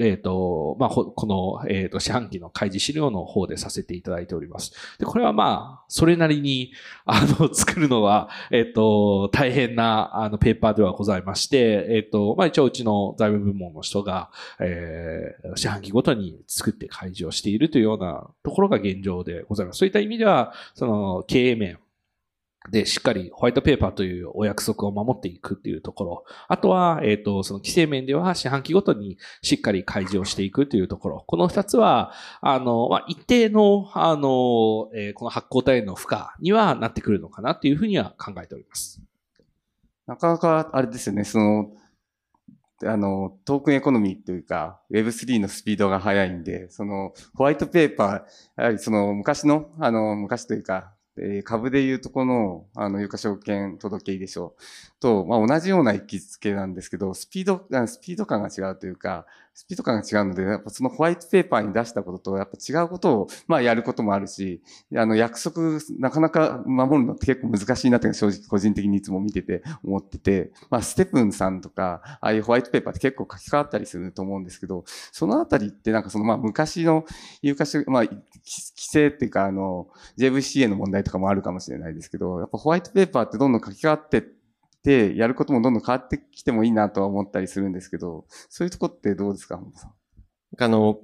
[0.00, 4.72] えっ、ー、と、まあ、この、えっ、ー、と、四半期の開示資料の方でさせていただいております。
[4.98, 6.72] で、これはまあ、それなりに、
[7.04, 19.78] あの、 作るのは、えっ、ー、と、大変な、あの、ペーパーではございまして、えっ、と、まあ、一応うちの財務部門の人が、えー、四半期ごとに作って開示をしているというようなところが現状でございます。
[19.78, 21.78] そういった意味では、その、経営面、
[22.70, 26.24] で、しっかりホワイトペーパーというお約束を守っていくっていうところ。
[26.48, 31.24] あとは、えっ、ー、と、その規制面では四半期ごとにしっかり開示をしていくというところ。
[31.26, 39.02] この二つは、あの、まあ、一定の、あの、えー、この発行体の負荷にはなってくるのかなっていうふうには考えております。
[40.06, 41.70] なかなか、あれですよね、その、
[42.82, 48.08] あの、トークンエコノミーというか、Web3 のスピードが速いんで、その、ホワイトペーパー、
[48.56, 54.54] やはりその、昔の、あの、昔というか、えー、株でいうとこの、あの、有価証券届け入れ書
[55.00, 64.60] と、まあ、同じような位置づけなんですけど、スピード、スピード感が違うというか、スピード感が違うので、やっぱそのホワイトペーパーに出したことと、やっぱ違うことを、まあ、やることもあるし、
[64.96, 77.04] あの、約束、なかなか守るのって結構難しいなって正直個人的にいつも見てて思ってて、まあ、 STEPN さんとか、ああいうホワイトペーパーって結構書き換わったりすると思うんですけど、そのあたりってなんかその、まあ、昔の
[77.40, 78.22] 有価証、まあ、規
[78.76, 79.86] 制っていうか、あの、
[80.18, 84.24] JVCA の問題とかもあるかもしれないですけど、やっぱホワイトペーパーってどんどん書き換わって
[84.84, 89.92] て、やることもどんどん変わってきてもいいなとは思ったりするんですけど、そういうとこってどうですか、本さん。
[90.58, 90.98] あの、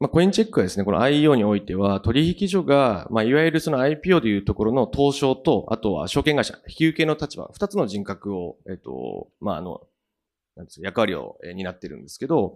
[0.00, 9.80] まあ、コインチェックはですね、この IEO においては、取引所が、まあ、いわゆるその IPO でいうところの東証と、あとは証券会社、引き受けの立場、二つの人格を、えっと、まあ、あの、
[10.56, 12.54] なんです役割を担ってるんですけど、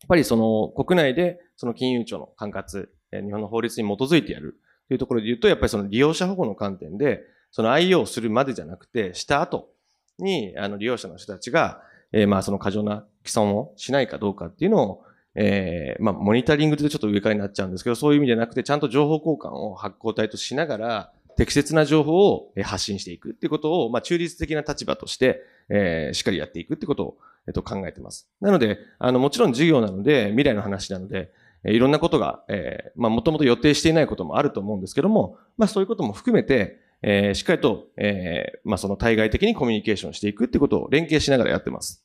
[0.00, 9.70] やっぱりその国内でその金融庁の管轄、日本の法律に基づいてやるというところで言うと、やっぱりその利用者保護の観点で、その IO をするまでじゃなくて、した後
[10.18, 15.04] に、あの利用者の人たちが、えー、まあその過剰な既存をしないかどうかっていうのを、
[15.34, 28.28] えー、まあ、モニタリングでちょっと上からになっちゃうんですけど、そういう意味じゃなくて、ちゃんと情報交換を発行体としながら、適切な情報を発信していくっていうことを、まあ、中立的な立場として、えー、しっかりやっていくってことを、えっと、考えてます。
[28.40, 31.30] なので、あの、もちろん授業なので、未来の話なので、
[31.62, 42.04] え、いろんなことが、えー、まあ、もともと予定していないこともあると思うんですけども、まあ、そういうことも含めて、えー、しっかりと、えー、まあ、その対外的にコミュニケーションしていくってことを連携しながらやってます。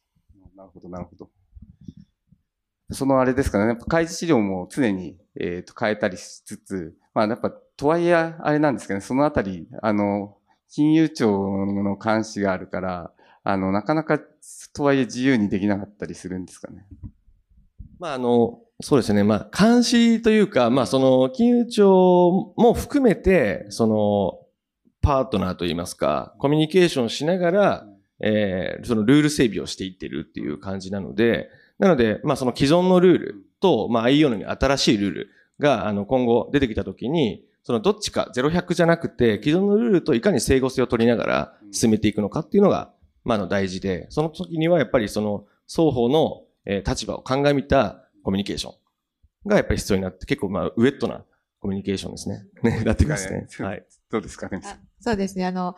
[0.55, 1.29] なるほど、なるほど。
[2.91, 10.37] そのあれですかね、やっぱ開示資料も常に、えっ、ー、と変えたりしつつ、まあやっぱ、とはいえあれなんですけどね、そのあたり、あの、
[10.69, 13.11] 金融庁の監視があるから、
[13.43, 14.19] あの、なかなか、
[14.73, 16.85] とはいえ自由にできなかったりするんですかね。
[17.99, 19.23] まああの、そうですね。
[19.23, 24.42] まあ、監視というか、まあ、その、金融庁も含めて、その、
[25.03, 27.87] パートナーといいますか、コミュニケーションしながら、
[28.21, 42.93] えー、そのルール整備をしていってるっていう感じなので、なので、まあその既存のルールと、まあ IEO の新しいルールが、あの、今後出てきたときに、そのどっちか0100じゃなくて、既存のルールといかに整合性を取りながら進めていくのかっていうのが、
[43.25, 48.71] まあの大事で、その時にはやっぱりその双方の立場を鑑みたコミュニケーショ
[49.45, 51.25] ンがやっぱり必要になって、結構まあウェットな
[51.59, 52.45] コミュニケーションですね。
[52.61, 53.47] ね、なってきますね。
[53.59, 53.85] はい。
[54.09, 54.61] どうですかね。
[55.03, 55.45] そうですね。
[55.45, 55.75] あの、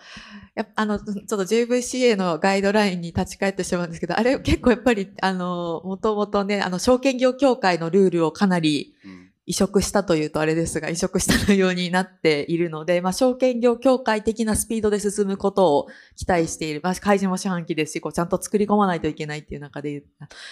[0.54, 8.94] やあの、ちょっと JVCA のガイドラインに立ち返ってしまうんですけど、あれ結構やっぱり、あの、もともとね、あの、証券業協会のルールをかなり、
[9.48, 16.82] 移植したというとあれですが、移植した内容になっているので、まあ、証券業協会的なスピードで進むことを期待している。
[16.84, 20.04] まあ、開示も四半期ですし、こう、ちゃんと作り込まないといけないっていう中で、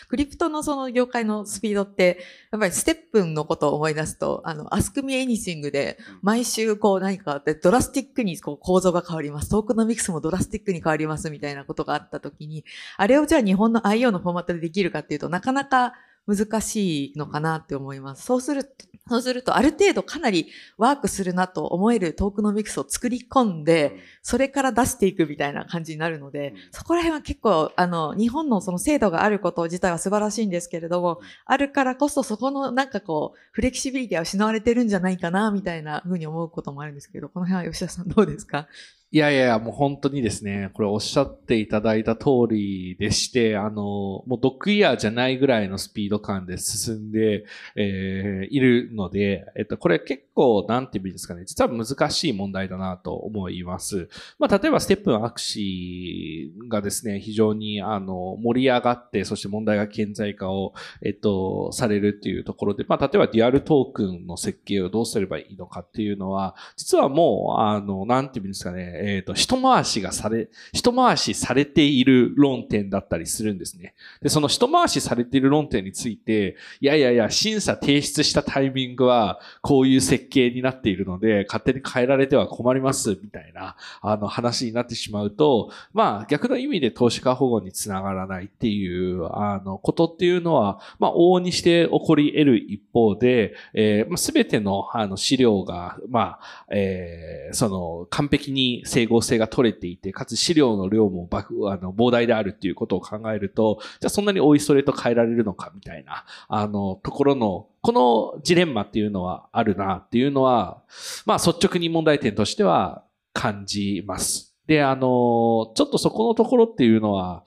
[0.08, 2.20] クリプトのその業界のスピードって、
[2.52, 9.50] やっぱりステップンのことを思い出すと、あの、アスクミエニシングで、毎週こう何かあって、ドラスティックにこう構造が変わります。
[9.50, 12.64] トークノミクスもドラスティックに変わりますみたいなことがあったときに、
[12.98, 15.94] あれをじゃあ日本の IO のフォーマットでできるかっていうとなかなか
[16.28, 18.24] 難しいのかなって思います。
[18.26, 18.72] そうすると、
[19.10, 38.70] そうすると、ある程度かなりワークするなと思えるトークノミクスを作り込んで、それから出していくみたいな感じになるので、そこら辺は結構、あの、日本のその制度があること自体は素晴らしいんですけれども、あるからこそそこのなんかこう、フレキシビリティは失われてるんじゃないかな、みたいなふうに思うこともあるんですけど、この辺は吉田さんどうですか？
[39.14, 47.46] いやいや、もう本当にですね、これおっしゃっていただいた通りでして、あの、もうドッグイヤーじゃないぐらいのスピード感で進んで、
[47.76, 54.10] えー、いるので、えっと、これ結構、なんていうんですかね、実は難しい問題だなと思います。
[54.40, 60.74] まあ、例えばステップンアクシーがですね、非常に、あの、盛り上がって、そして問題が顕在化を、
[61.04, 73.96] えっと、されるっていうところで、まあ、例えばデュアルトークンの設計をどうすればいいのかっていうのは、実はもう、あの、なんていうんですかね、えっ、ー、と、一回しがされ、一回しされている論点だったりするんですね。
[74.22, 101.38] で、その一回しされている論点について、いやいやいや、審査提出したタイミングは、こういう設計になっているので、勝手に変えられては困ります、みたいな、あの話になってしまうと、まあ逆の意味で投資家保護につながらないっていう、あの、ことっていうのは、まあ往々にして起こり得る一方で、えー、まあ、全てのあの資料が、まあ、えー、その完璧に整合性が取れていて、かつ資料の量もあ
[101.78, 110.84] の膨大であるっていうことを考えると、じゃあそんなにおいそれと変えられるのかみたいな、あの、ところの、このジレンマっていうのはあるなっていうのは、
[111.26, 114.56] まあ率直に問題点としては感じます。
[114.68, 117.44] で、あの、ちょっとそこのところっていうのは、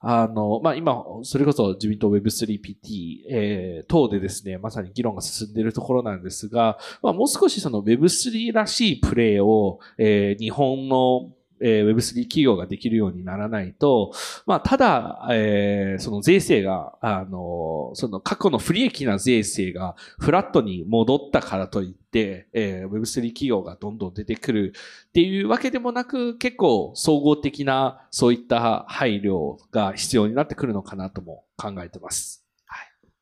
[0.00, 14.12] あの、まあ、今、それこそ自民党 Web3PT、えー、等でですね、まさに議論が進んでいるところなんですが、まあ、もう少しその Web3 らしいプレイを、えー、日本のえー、Web3 企業ができるようにならないと、
[14.46, 24.72] まあ、ただ、えー、その税制が、あの、その過去の不利益な税制がフラットに戻ったからといって、えー、Web3 企業がどんどん出てくる
[25.08, 32.47] っていうわけでもなく、結構総合的なそういった配慮が必要になってくるのかなとも考えてます。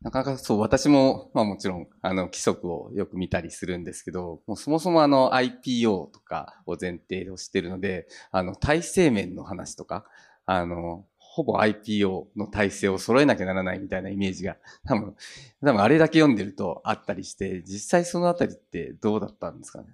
[0.07, 10.05] なかなかそう、私も、まあもちろん、あの、規則をよく見たりするんですけど、もうそもそもあの IPO とかを前提としてるので、あの、体制面の話とか、
[10.45, 15.17] あの、ほぼ IPO の体制を揃えなきゃならないみたいなイメージが、多分、
[15.61, 19.89] 多分あれだけ読んでるとあったりして、実際そのあたりってどうだったんですかね？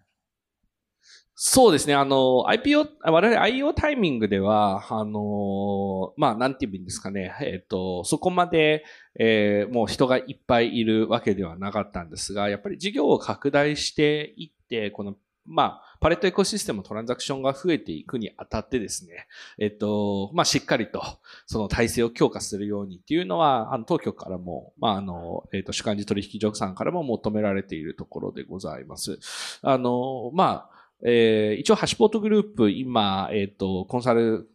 [1.34, 1.94] そうですね。
[1.94, 7.34] あの、IPO、我々 IO タイミングでは、あの、まあ、なんて言うんですかね。
[7.40, 8.84] えっ、と、そこまで、
[9.18, 15.16] えー、もう人がいっぱいいるわけではなかったんですが、やっぱり事業を拡大していって、この、
[15.46, 19.26] まあ、パレットエコシステムトランザクションが増えていくにあたってですね、
[19.58, 21.02] えっと、まあ、しっかりと、
[21.46, 29.18] その体制を強化するようにっていうのは、あの、当局からも、まあ、あの、えっと、主幹事取引所さんからも求められているところでございます。
[29.62, 30.71] あの、まあ、
[31.04, 34.48] えー、一応ハシポートグループ、今、えっ、ー、と、コンサル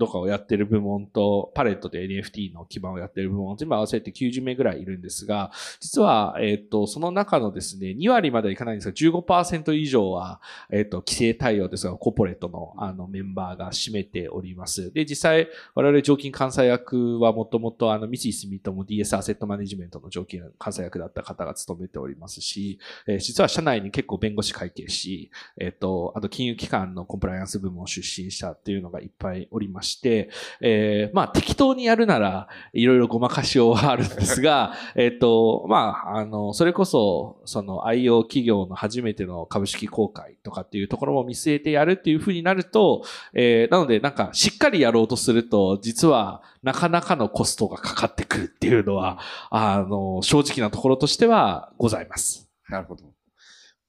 [0.00, 10.40] とかをやってる部門と、パレットで NFT の基盤をやってる部門と、今合わせて90名ぐらいいるんですが、実は、えっ、ー、と、その中のですね、2割まではいかないんですが、15%以上は、
[10.72, 14.92] えっ、と、規制対応ですが、コーポレートのあのメンバーが占めております。
[14.92, 30.30] で、実際、我々常勤監査役はもともと、あの、三井住友 DS アセットマネジメントの常勤監査役だった方が務めておりますし、えー、実は社内に結構弁護士会計し、えっ、と、あと金融機関のコンプライアンス部門出身者っていうのがいっぱいおりまして、
[30.60, 49.18] えー、まあ適当にやるならいろいろごまかしようはあるんですが、えっと、まあ、あの、それこそ、その IO 企業の初めての株式公開とかっていうところも見据えてやるっていうふうになると、えー、なのでなんかしっかりやろうとすると、実はなかなかのコストがかかってくるっていうのは、
[49.50, 52.48] あの、正直なところとしてはございます。
[52.68, 53.13] なるほど。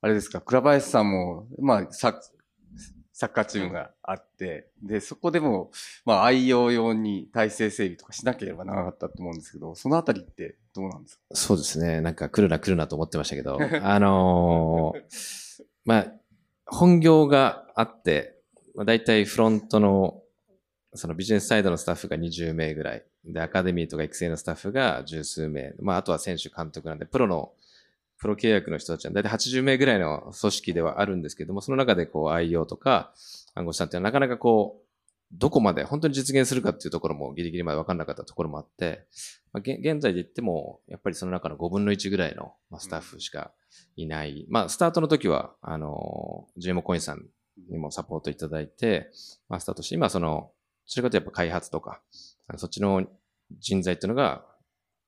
[0.06, 2.22] あれですか、倉林さんも、まあ、サ
[3.12, 5.72] サッカーチームがあって、で、そこでも、
[6.06, 11.22] まあ、愛用用に体制整備とかしなければならなかったと思うんですけど、そのあたりってどうなんですか？
[11.34, 12.02] そうですね。
[12.02, 16.14] なんか来るな来るなと思ってましたけど、 あのー、まあ、
[16.68, 18.38] 本業があって、
[18.76, 20.22] まあ、大体フロントの、
[20.94, 27.54] そのビジネスサイドのスタッフが20名ぐらい、で、アカデミーとか育成のスタッフが十数名、まあ、あとは選手監督なんで、プロの
[28.18, 33.14] プロ契約の人たちは大体80名ぐらいの組織ではあるんですけども、その中でこう IO とか
[33.56, 34.86] 暗号資産っていうのはなかなかこう、
[35.32, 39.06] どこまで本当に実現するかっていうところもギリギリまで分かんなかったところもあって、
[39.52, 43.52] まあ、現在で言っても、やっぱりその中の5分の1ぐらいのスタッフしか
[43.96, 44.46] いない。
[44.50, 47.26] まあ、スタートの時は、あの、GM コインさん
[47.70, 49.10] にもサポートいただいて、
[49.50, 50.52] まあ、スタートして、今その、
[50.86, 52.02] それかとやっぱ開発とか、
[52.58, 53.06] そっちの
[53.60, 54.46] 人材っていうのが、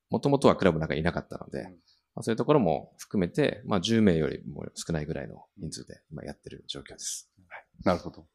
[0.10, 1.70] もともとはクラブの中にいなかったので、
[2.18, 7.30] まあ、そういうところも含めて、まあ、10名よりも少ないぐらいの人数で今やってる状況です。
[7.48, 8.26] はい、なるほど。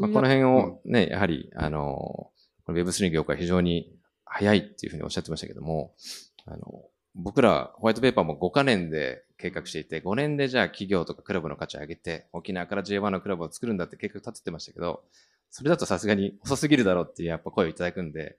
[0.00, 2.32] まあ、この辺をね、やはり、あの、
[2.66, 5.94] Web3 業界非常に早いっていうふうにおっしゃってましたけども、
[6.46, 6.82] あの、
[7.14, 15.04] 僕らホワイトペーパーも5カ年で計画していて、5年でじゃあ企業とかクラブの価値を上げて、沖縄から J1 のクラブを作るんだって計画立ててましたけど、
[15.48, 18.36] それだとさすがに遅すぎるだろうっていうやっぱ声をいただくんで、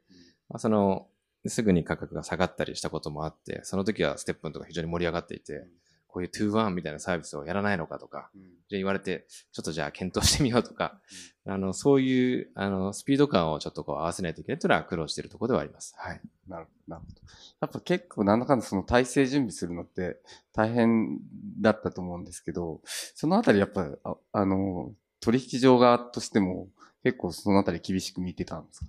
[0.50, 1.08] まあ、その、
[1.50, 5.66] すぐに価格が下がったりしたこともあって、その時はステップンとか非常に盛り上がっていて、
[6.08, 8.30] こういう2-1みたいなサービスをやらないのかとか、
[8.70, 11.00] じゃ言われて、ちょっとじゃあ検討してみようとか、
[11.46, 15.96] あの、そういう、あの、スピード感をちょっとこう合わせないといけないというのは苦労しているところではあります。
[15.98, 16.22] はい。
[16.48, 16.96] なるほど。
[16.96, 17.22] なるほど。
[17.62, 20.18] やっぱ結構なんだかんだその体制準備するのって
[20.54, 21.18] 大変
[21.60, 22.82] だったと思うんですけど、
[23.16, 26.68] そのあたりやっぱ、ああの、取引所側としても
[27.04, 28.86] 結構そのあたり厳しく見てたんですか？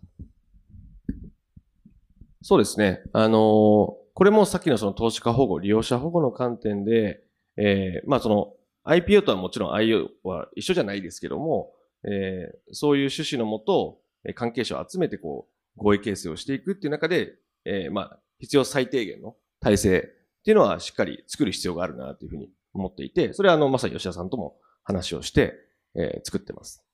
[2.46, 3.00] そうですね。
[3.14, 7.22] あのー、これもさっきのその投資家保護、利用者保護の観点で、
[7.56, 8.52] えー、まあその
[8.84, 11.72] IPO とはもちろん IO は一緒じゃないですけども、
[12.06, 13.96] えー、そういう趣旨のもと、
[14.34, 17.32] 関係者を集めてこう、合意形成をしていくっていう中で、
[17.64, 20.02] えー、まあ、必要最低限の体制っ
[20.44, 25.54] ていうのはしっかり作る必要があるなというふうに思っていて、それはあの、まさに吉田さんとも話をして、
[25.94, 26.84] えー、作ってます。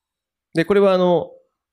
[0.53, 1.31] で、これはあの、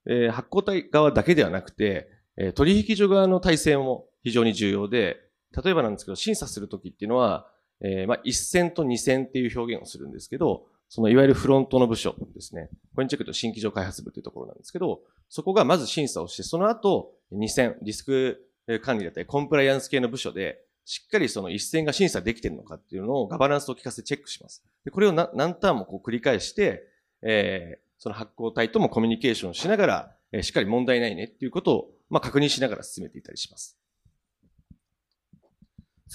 [0.09, 5.17] えー、発行体側だけではなくて、え、取引所側の体制も非常に重要で、
[5.63, 12.71] 例えばなんですけど、審査するときっていうのは、え、まあ、一線と二線っていう表現をするんですけど、そのいわゆるフロントの部署ですね。
[12.95, 18.49] これにチェックと新規上開発部というところなんですけど、そこがまず審査をして、その後、二線、リスク
[18.83, 24.65] 管理だったり、コンプライアンス系の部署で、しっかりその一線が審査できてるのかっていうのをガバナンスを聞かせてチェックします。
[24.87, 26.83] でこれを何ターンもこう繰り返して、
[27.21, 33.79] えー、その発行体ともコミュニケーションしながら、えー、しっかり問題ないねっていうことを、まあ、確認しながら進めていたりします。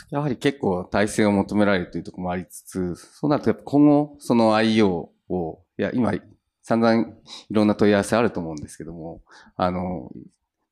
[0.10, 6.14] やはり結構体制を求められるというところもありつつ、そうなるとやっぱ今後、その IO を、いや、今、
[6.64, 7.02] 散々
[7.50, 9.22] いろんな問い合わせあると思うんですけども、
[9.56, 10.12] あの、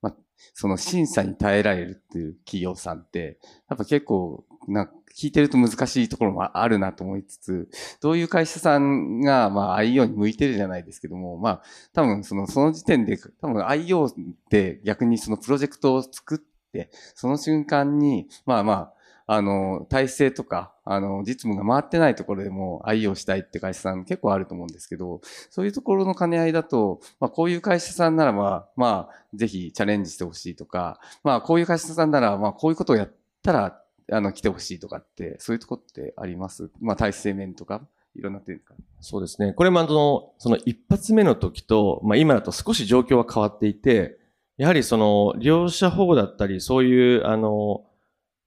[0.02, 0.16] ま、
[0.54, 7.70] その審査に耐えられるっていう企業さんって、やっぱ結構、な聞いてると難しいところもあるなと思いつつ、
[8.02, 11.62] どういう会社さんが、まあ IO に向いてるじゃないですけども、まあ
[11.94, 14.14] 多分その、その時点で、多分 IO っ
[14.50, 18.94] て逆にそのプロジェクトを作って、その瞬間に、まあまあ、
[19.34, 33.81] あの、体制とか、あの、実務が回ってないところでも愛用したいって会社さん結構あると思うんですけど、そういうところの兼ね合いだと、まあ、こういう会社さんならば、まあ、ぜひチャレンジしてほしいとか、まあ、こういう会社さんなら、まあ、こういうことをやったら、
[34.12, 36.70] あの、来てほしいとかって、そういうとこってあります？
[36.80, 37.82] まあ、体制面とか、
[38.16, 38.74] いろんな点か。
[39.00, 39.54] そうですね。
[39.54, 44.20] これもあの、その一発目の時と、まあ、今だと少し状況は変わっていて、
[44.58, 47.86] やはりその、利用者保護だったり、そういう、あの、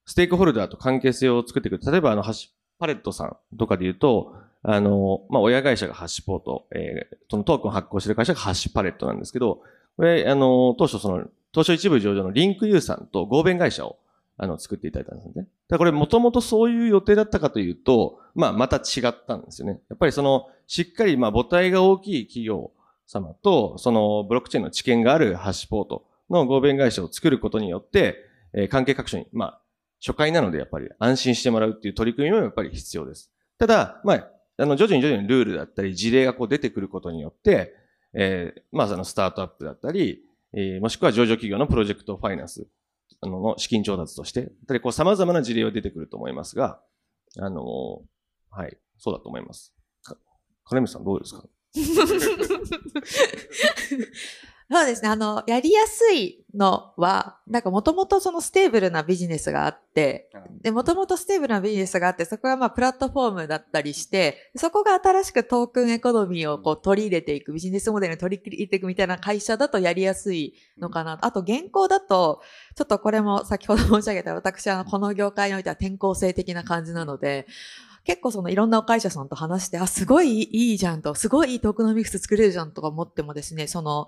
[0.06, 1.90] ステークホルダーと関係性を作っていく。
[1.90, 9.62] 例えば、あの、ハッシパレットさんとかで言うと、あの、まあ、親会社がハッシュポート、えー、そのトークン発行してる会社がハッシュパレットなんですけど、
[9.96, 13.98] これ、あの、当初その、東証一部上場のリンクユーさんと合弁会社を、
[14.36, 15.46] あの、作っていただいたんですね。
[15.68, 19.80] だこれ、もともとそういう予定だったかというと、まあ、また違ったんですよね。
[19.88, 22.72] やっぱりその、しっかり、まあ、母体が大きい企業
[23.06, 28.16] 様と、その、ブロックチェーンの知見があるハッシュポートの合弁会社を作ることによって、
[28.52, 29.60] えー、関係各所に、まあ、
[30.04, 33.30] 初回なのでやっぱり安心してもらうっていう取り組みもやっぱり必要です。
[33.58, 37.74] ただ、まあ、あの、徐々に徐々にルールだったり事例がこう出てくることによって、
[38.12, 40.22] えー、まあ、そのスタートアップだったり、
[40.52, 42.66] えー、もしくは上場企業のプロジェクトファイナンス
[43.24, 46.80] あのの資金調達として、やっぱりこう様々な事例は出てくると思いますが、
[47.38, 48.02] あの
[48.50, 49.72] はい、そうだと思います。
[50.66, 51.44] 金光さんどうですか？
[54.74, 55.08] そうですね。
[55.08, 60.28] あの、やりやすいのは、なんかもともとそのステーブルなビジネスがあって、
[60.62, 71.20] で、もともとステーブルなビジネスがあって、そこがまあプラットフォームだったりして、そこが新しくトークンエコノミーをこう取り入れていく、ビジネスモデルに取り入れていくみたいな会社だとやりやすいのかな。
[71.22, 72.42] あと、現行だと、
[72.74, 77.46] ちょっとこれも先ほど申し上げた私はこの業界においては転校生的な感じなので、
[78.04, 84.06] 結構そのいろんなお会社さんと話して、あ、すごいいいじゃんと、すごいいいトークノミクス作れるじゃんとか思ってもですね、その、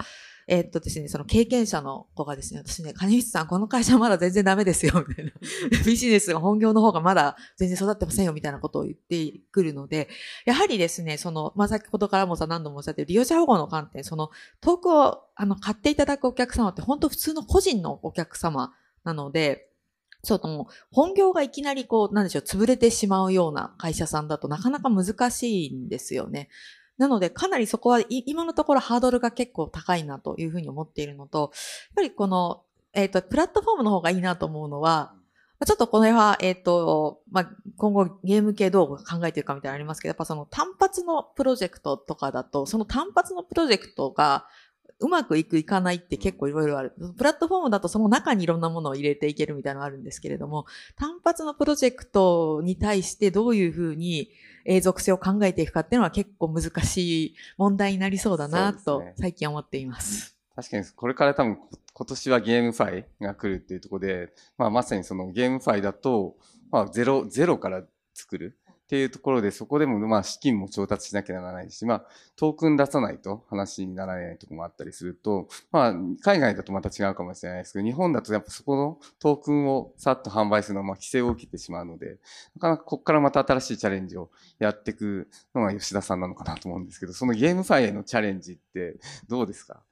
[0.49, 5.33] えー、っとですね、その経験者の子がですね、私ね、金光さん、この会社まだ全然ダメですよ、みたいな。
[5.85, 10.09] ビジネスが本業の方がまだ全然育ってませんよ、みたいなことを言ってくるので、
[10.45, 14.31] やはりですね、その、まあ、先ほどからもさ、何度もおっしゃってる利用者保護の観点、その、
[14.61, 18.73] トークを、あの、買っていただくお客様って、本当普通の個人のお客様
[19.03, 19.69] なので、
[20.23, 26.49] その、本業がいきなりこう、なんでしょう、潰れてしまうような会社さんだとなかなか難しいんですよね。
[26.99, 31.51] なので、かなりそこは今のところハードルが結構高いなというふうに思っているのと、やっ
[31.97, 32.63] ぱりこの、
[32.95, 35.13] えっ、ー、と、プラットフォームの方がいいなと思うのは、
[35.65, 44.47] ちょっとこの辺は、えっ、ー、と、まあ、今後ゲーム系どう考えてるかみたいなのありますけど、やっぱその単発のプロジェクトとかだと、その単発のプロジェクトが
[44.99, 46.93] うまくいくいかないって結構いろいろある。
[47.17, 50.67] プラットフォームだとその中にいろんなものを入れていけるみたいなのがあるんですけれども、
[50.97, 54.31] 単発のプロジェクトに対してどういうふうに
[54.67, 60.37] 永続性を考えていくかっていうのは結構難しい問題になりそうだなと最近思っています。
[60.55, 61.59] 確かにこれから多分
[61.93, 66.37] 今年はゲームファイが来るっていうところで、まあ、まさにそのゲームファイだと、
[66.71, 67.83] まあ、ゼロ、ゼロから
[68.15, 68.59] 作る。
[68.87, 72.05] っていうところで、そこでもまあ資金も調達しなきゃならないし、まあ
[72.37, 82.19] トークン出さないと話にならないところもあったりすると、まあ海外だとまた違うかもしれないですけど、日本だとやっぱそこのトークンをさっと販売するのはまあ規制を受けてしまうので、
[82.55, 84.31] なかなかここからまた新しいチャレンジを
[84.61, 89.83] やっていくのが吉田さんなのかなと思うんですけど、そのゲームファイへのチャレンジってどうですか？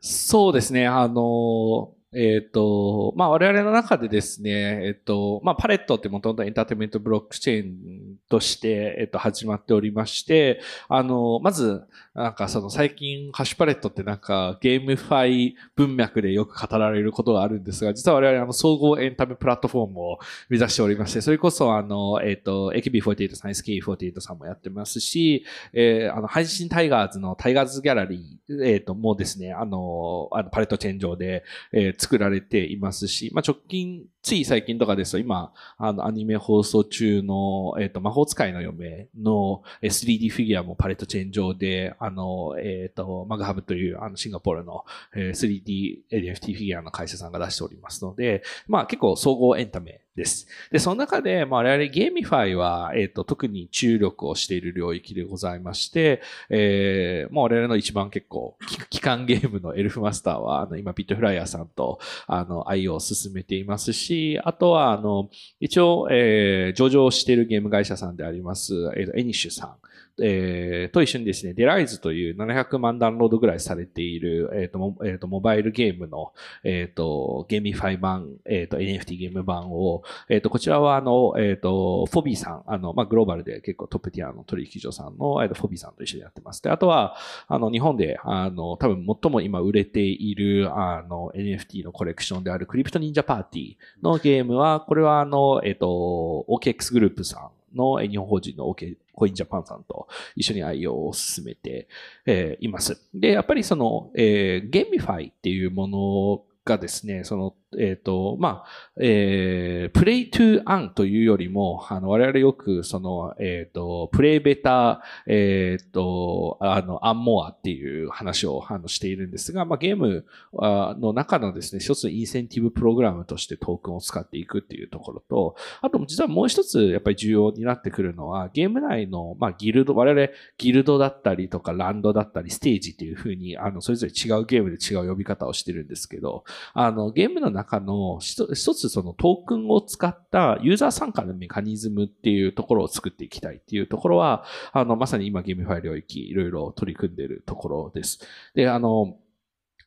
[0.00, 0.88] そうですね。
[0.88, 4.50] あの、えっ、ー、と、まあ、我々の中でですね、
[4.84, 50.46] えっ、ー、と、まあ、パレットってもともとエンターテイメントブロックチェーンとして、えっ、ー、と、始まっておりまして、あの、まず、なんかその最近、ハッシュパレットってなんか GameFi 文脈でよく語られることがあるんですが、実は我々あの総合エンタメプラットフォームを目指しておりまして、それこそあの、えっ、と、AKB48 サイエンス K48 さんもやってますし、えー、あの、阪神タイガースのタイガースギャラリー、えっ、と、もうですね、あの、あのパレットチェーン上で、えー、作られていますし、まあ、直近、つい最近とかですと、今、あの、アニメ放送中の、えっ、ー、と、魔法使いの嫁の 3D フィギュアもパレットチェーン上で、あの、えっ、ー、と、マグハブという、あの、シンガポールの、3D NFT フィギュアの会社さんが出しておりますので、まあ、結構総合エンタメです。
[50.70, 58.56] で、その中で、まあ、我々 GameFi は、えっ、ー、と、特に注力をしている領域でございまして、えー、まあ、我々の一番結構、
[58.90, 64.09] 基幹ゲームのエルフマスターは、あの、今、ビットフライヤーさんと、あの、 IEO を進めていますし、
[64.44, 65.30] あとは、あの、
[65.60, 69.74] 一応、えー、上場しているゲーム会社さんであります、えっ、と、エニッシュさん。
[70.18, 76.32] えー、と一緒にですね、ディライズという700万ダウンロードぐらいされている、えっ、ー、と、えっ、ー、と、モバイルゲームの、
[76.64, 86.62] えっ、と、 GameFi 版、えっ、と、NFT ゲーム版を、えっ、と、こちらは、あの、えっ、と、 Huobi さん、あの、まあ、グローバルで結構トップティアの取引所さんの、えっ、と、 Huobi さんと一緒にやってます。
[86.62, 87.16] で、あとは、
[87.48, 101.88] あの、日本で、あの、多分最も今売れている、あの、NFT のコレクションである CryptoNinja Party のゲームは、これは、あの、えっ、と、OKX グループさん、の日本法人の OK コインジャパンさんと一緒に IEO を進めて、
[102.24, 103.06] えー、います。
[103.12, 108.66] で、やっぱりその、えー、 GameFi っていうものがですね、その、えっ、ー、と、まあ、
[109.00, 136.44] えー、 Play to Earn というよりも、あの、我々よく、その、えっ、ー、と、 Play better、えっ、ー、と、あの、 earn more っていう話を、あの、しているんですが、まあ、ゲームの中のですね、一つインセンティブプログラムとしてトークンを使っていくっていうところと、あと、実はもう一つ、やっぱり重要になってくるのは、ゲーム内の、まあ、ギルド、我々、ギルドだったりとか、ランドだったり、ステージっていうふうに、あの、それぞれ違うゲームで違う呼び方をしてるんですけど、
[136.74, 148.20] あの、ゲームの中中の一つそのトークンを使ったユーザー参加のメカニズムっていうところを作っていきたいっていうところは、あの、まさに今ゲームファイル領域いろいろ取り組んでいるところです。
[148.54, 149.16] で、あの、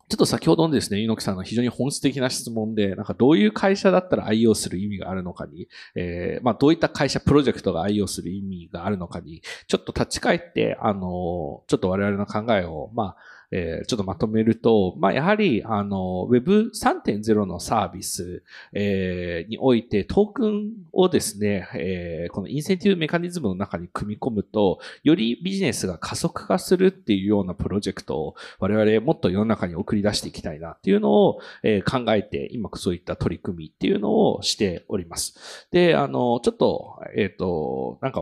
[0.10, 13.18] ちょっと先ほどのですね、猪木さんの非常に本質的な質問で、なんかどういう会社だったら愛用する意味があるのかに、えー、まあどういった会社、プロジェクトが愛用する意味があるのかに、ちょっと立ち返って、あの、ちょっと我々の考えを、まあ、
[13.56, 18.44] えー、ちょっとまとめると、まあ、やはり、あの、Web3.0 のサービス、
[18.74, 35.68] えー、においてトークンをですね、えー、このインセンティブメカニズムの中に組み込むと、よりビジネスが加速化するっていうようなプロジェクトを我々もっと世の中に送り出していきたいなっていうのを、えー、考えて、今そういった取り組みっていうのをしております。
[35.70, 38.22] で、あの、ちょっと、えっ、ー、と、なんか、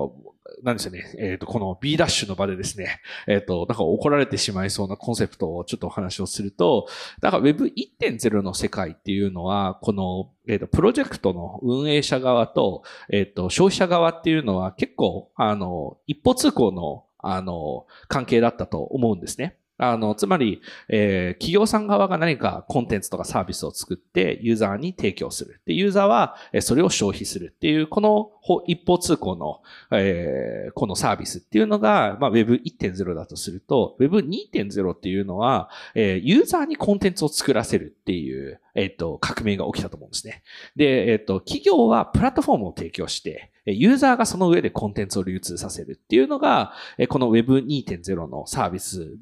[0.64, 6.88] なんですよね、えっ、ー、と、この B ダッシュの場でですね、えっ、ー、と、なんか怒られてしまいそうなコンセプトをちょっとお話をすると、
[7.22, 19.58] だから Web1.0 の世界っていうのは、この、えっ、ー、と、プロジェクトの運営者側と、えっ、と、消費者側っていうのは結構、あの、一方通行の、あの、関係だったと思うんですね。
[19.82, 25.59] あの、つまり、えー、企業さん側が何かコンテンツとかサービスを作ってユーザーに提供する。
[25.65, 28.29] で、ユーザーはそれを消費するっていう、この
[28.67, 29.61] 一方通行の、
[29.91, 40.43] えー、このサービスっていうのが、まあ、Web1.0 だとすると、Web2.0 っていうのは、えー、ユーザーにコンテンツを作らせるっていう、えっ、と、革命が起きたと思うんですね。
[40.75, 46.74] で、えっ、と、企業はプラットフォームを提供して、ユーザーがその上でコンテンツを流通させるっていうのが、
[47.09, 49.18] この Web2.0 のサービス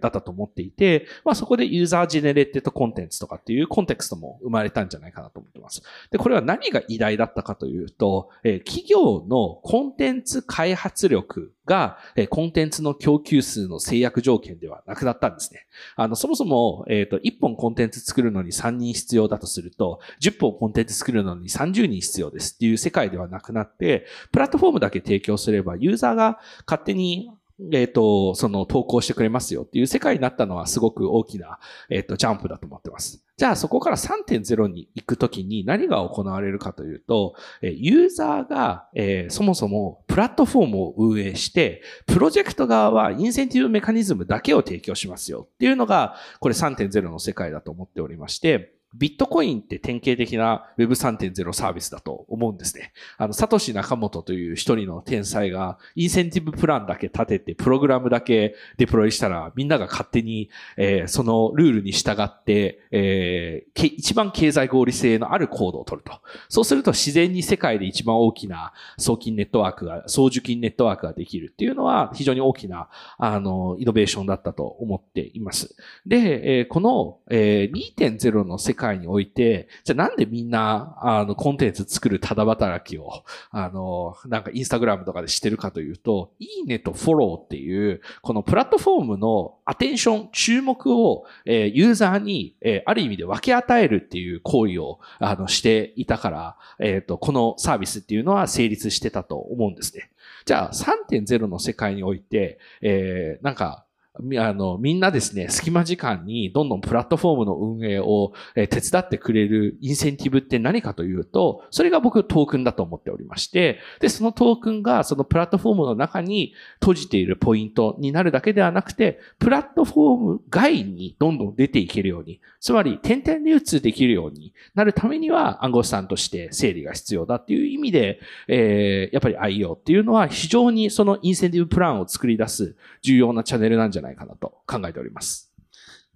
[0.00, 5.82] だったと思っていて、まあそこでユーザージェネレテッドコンテンツとかっていうコンテクストも生まれたんじゃないかなと思ってます。
[6.10, 8.30] で、これは何が偉大だったかというと、
[8.64, 15.66] 企業のコンテンツ開発力が、えコンテンツの供給数の制約条件ではなくなったんですね。
[15.94, 27.30] あの、そもそも、えっ、と、1本コンテンツ作るのに3人必要だとすると、10本コンテンツ作るのに30人必要ですっていう世界ではなくなって、プラットフォームだけ提供すれば、ユーザーが勝手に
[27.72, 31.58] えっ、ー、と、その投稿してくれますよっていう世界になったのはすごく大きな、
[31.88, 33.22] えっ、ー、と、ジャンプだと思ってます。
[33.36, 52.92] じゃあそこから3.0に行くときに何が行われるかというと、ユーザーが、えー、そもそもプラットフォームを運営して、プロジェクト側はインセンティブメカニズムだけを提供しますよっていうのが、これ3.0の世界だと思っておりまして、ビットコインって典型的な Web3.0 サービスだと思うんですね。
[53.18, 66.20] あの、サトシ・ナカモトという一人の天才が、インセンティブプランだけ立てて、プログラムだけデプロイしたら、みんなが勝手に、えー、そのルールに従って、えー、一番経済合理性のある行動を取ると。
[66.48, 72.88] そうすると自然に世界で一番大きな送金ネットワークが、送受金ネットワークができるっていうのは、非常に大きな、
[73.18, 75.76] あの、イノベーションだったと思っています。
[76.06, 100.10] で、えー、この、えー、2.0の世界界において、じゃあなんでみんな、あの、コンテンツ作るただ働きを、あの、なんかインスタグラムとかでしてるかというと、いいねとフォローっていう、このプラットフォームのアテンション、注目を、えー、ユーザーに、えー、ある意味で分け与えるっていう行為を、あの、していたから、えっ、ー、と、このサービスっていうのは成立してたと思うんですね。
[100.46, 103.84] じゃあ3.0の世界において、えー、なんか、
[104.14, 135.52] あの、みんなですね、隙間時間にどんどんプラットフォームの運営を手伝ってくれるインセンティブって何かというと、それが僕トークンだと思っておりまして、で、そのトークンがそのプラットフォームの中に閉じているポイントになるだけではなくて、プラットフォーム外にどんどん出ていけるように、つまり点々流通できるようになるためには暗号資産として整理が必要だっていう意味で、えー、やっぱり IEO っていうのは非常にそのインセンティブプランを作り出す重要なチャンネルなんじゃないかなと考えております。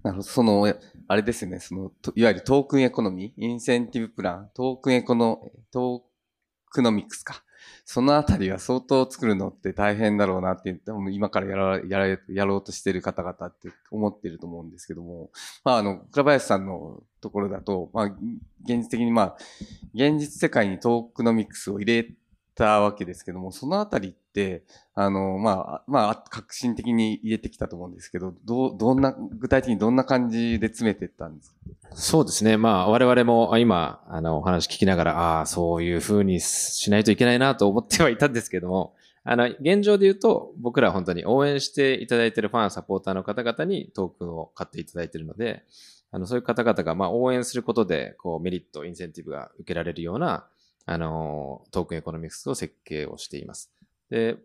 [0.03, 0.28] なるほど。
[0.28, 0.74] その、
[1.09, 7.43] あれですね、その、いわゆるトークンエコノミー、インセンティブプラン、トークンエコノ、トークノミクスか。
[7.87, 10.78] そのあたりは相当作るのって大変だろうなって
[11.11, 15.30] 今からやら、やら、やろうとしてる方々って思ってると思うんですけども、
[15.64, 18.05] まあ、あの、倉林さんのところだと、まあ、
[18.64, 19.37] 現実的にまあ、
[19.95, 22.09] 現実世界にトークノミクスを入れ
[22.55, 31.57] たわけですけども、そのあたりって、あの、まあ、まあ、革新的に入れてきたと思うんですけど、ど、どんな、具体的にどんな感じで詰めていったんですか？
[31.94, 32.57] そうですね。
[32.57, 38.94] まあ、我々も今、あの、お話聞きながら、ああ、そういうふうにしないといけないなと思ってはいたんですけども、
[39.24, 45.64] あの、現状で言うと、僕ら本当に応援していただいているファン、サポーターの方々にトークンを買っていただいているので、
[46.11, 50.46] あの、そういう方々が、まあ、応援することで、こう、メリット、インセンティブが受けられるような、
[50.87, 53.70] あの、トークンエコノミクスを設計をしています。
[54.11, 54.37] で、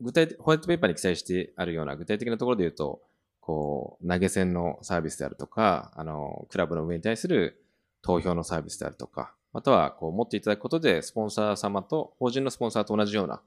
[0.00, 3.02] 具体的、ホワイトペーパーに記載してあるような具体的なところで言うと、
[3.40, 7.62] こう、投げ銭のサービスであるとか、あの、クラブの運営に対する
[8.02, 13.40] 投票のサービスであるとか、または、こう、持っていただくことで、スポンサー様と、法人のスポンサーと同じような、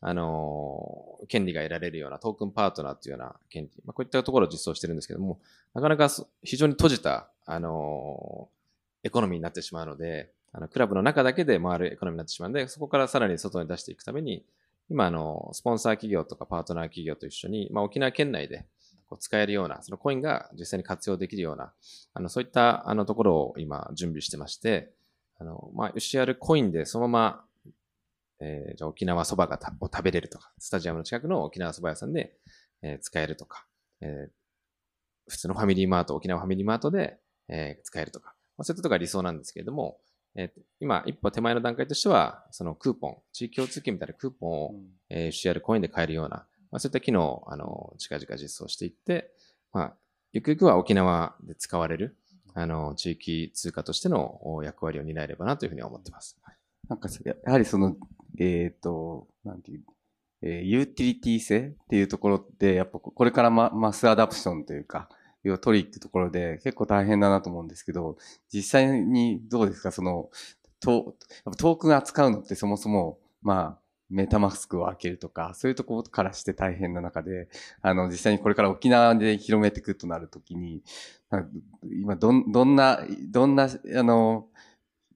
[0.00, 5.40] あの、権利が得られるようなトークンパートナーというような権利、まあ、こういったところを実装してるんですけども、
[5.74, 6.08] なかなか
[6.42, 8.48] 非常に閉じた、あの、
[9.02, 14.44] エコノミーになってしまうので、あの、クラブの中だけで回るエコノミーになってしまうので、そこからさらに外に出していくために、
[14.88, 18.66] 今、あの、スポンサー企業とかパートナー企業と一緒に、まあ、沖縄県内で
[19.06, 21.72] こう使えるような、そのコインが実際に活用できるような、
[22.14, 24.92] あの、そういったあのところを今準備してまして、
[25.38, 27.44] あの、まあ、UCR コインでそのまま、
[28.40, 32.34] えー、じゃ沖縄そばがを食べれるとか、スタジアムの近くの沖縄そば屋さんで、
[32.82, 33.66] えー、使えるとか、
[34.00, 34.30] えー、
[35.28, 39.98] 普通のファミリーマート、沖縄ファミリーマートで、えー、使えるとか、まあ、そういったところが理想なんですけれども、
[40.36, 40.50] えー、
[40.80, 49.30] 今、一歩手前の段階としては、そのクーポン、地域共通券みたいなクーポンを、うん、えー、CR コインで買えるような、まあ、そういった機能を、あの、近々実装していって、
[49.72, 49.94] まあ、
[50.32, 52.16] ゆくゆくは沖縄で使われる、
[52.54, 56.38] あの、地域通貨としての役割を担えればなというふうに思ってます。
[56.88, 57.96] なんか、やはりその、
[58.38, 59.82] えっ、ー、と、なんていう、
[60.42, 65.08] えー、ユーティリティ性っていうところで、やっぱこれからマ mass adoption というか、
[65.42, 68.16] 要は取りってところで結構大変だなと思うんですけど、
[68.52, 69.90] 実際にどうですか？
[69.90, 70.30] その、
[70.80, 71.14] ト
[71.58, 73.78] トークン扱うのってそもそも、まあ、
[74.08, 77.48] メタマスクを開けるとか、そういうところからして大変な中で、
[77.80, 80.82] あの、実際にこれから沖縄で広めていくとなるときに、
[82.00, 84.48] 今、どん、どんな、どんな、あの、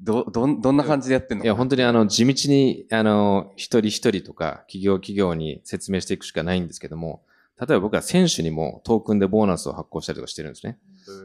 [0.00, 7.22] ど、どん、どんな感じでやってんのいや、本当にあの、地道に、あの、一人一人とか、企業企業に説明していくしかないんですけども、
[7.61, 10.78] 例えば僕は選手にもトークンでボーナスを発行したりとかしてるんですね。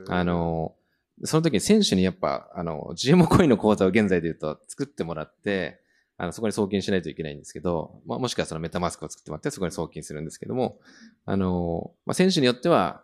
[0.08, 0.76] あの、
[1.24, 5.82] その時に選手にやっぱ、あの、GMO コインの口座を現在で言うと作ってもらって、
[6.18, 10.80] あの、そこに送金しないといけないんですけど、まあ、もしくはそのメタマスクを作ってもらって、そこに送金するんですけども、
[11.26, 13.04] あの、まあ、選手によっては、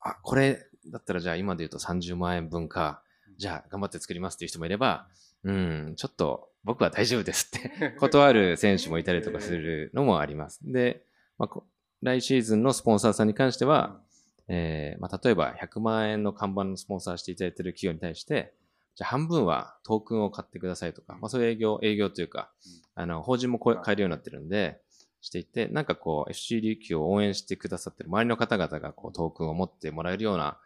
[0.00, 3.02] あ、これだったらじゃあ今で言うと30万円分か、
[3.38, 5.08] じゃあ頑張って作りますっていう人もいれば、
[5.44, 10.60] うん、ちょっと僕は大丈夫ですって 断る選手もいたりとかするのもあります。
[10.64, 11.04] で、
[11.38, 11.62] まあ、
[12.06, 14.00] 来シーズンのスポンサーさんに関しては、
[14.48, 18.54] えーまあ、例えば100万円の看板のスポンサーしていただいている企業に対して、
[18.94, 22.50] じゃあ半分はトークンを買ってくださいとか、まあ、そういう営業、営業というか、
[22.94, 24.80] あの、法人も買えるようになってるんで、
[25.20, 30.58] していて、なんかこう、FC 琉球を応援してくださってる周りの方々がこう、トークンを持ってもらえるような、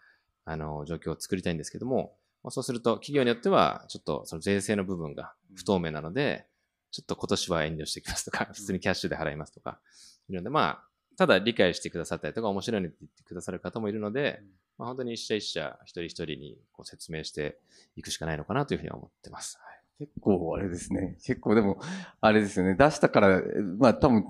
[0.45, 6.47] あの、状況を作りたいんですけども、まあ、そうすると企業によってはちょっとその税制の部分が不透明なので、
[6.91, 9.79] ちょっと今年は遠慮してきますとか、普通にキャッシュで払いますとか、
[10.29, 10.90] いるので、まあ、
[11.21, 14.41] ただ理解してくださったりとか、面白いねって言ってくださる方もいるので、
[14.79, 17.59] まあ、本当に一社一社、一人一人にこう説明して
[17.95, 19.59] いくしかないのかなというふうに思ってます。
[19.63, 21.19] はい結構あれですね。
[21.27, 21.79] 結構でも、
[22.23, 22.75] あれですよね。
[22.75, 23.43] 出したから、
[23.77, 24.25] まあ多分、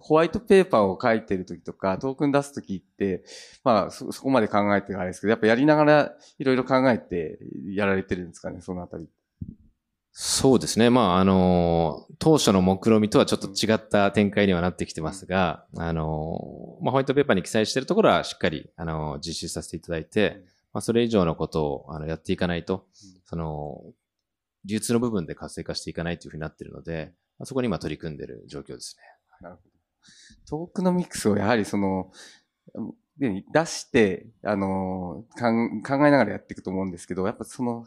[0.00, 3.22] ホワイトペーパーを書いてる時とか、トークン出す時って、
[3.62, 9.10] まあそこまで考えてるあれですけど、やっぱやりながらいろいろ考えてやられてるんですかね、そのあたり。
[10.22, 10.90] そうですね。
[10.90, 20.42] まあ、あの、当初の目論見みとはちょっと違った展開にはなってきてますが、あの、まあ、ホワイトペーパーに記載しているところはしっかり、あの、実施させていただいて、
[20.74, 22.84] まあ、それ以上のことをあのやっていかないと、
[23.24, 23.80] その、
[24.66, 29.02] 流通の部分で活性化していかないというふうになっているので、まあ、そこに今取り組んでいる状況ですね。
[29.40, 30.66] なるほど。
[30.66, 32.12] トークノミクスをやはりその、
[33.18, 37.86] 出して、あの、考えながらやっていくと思うんですけど、やっぱその、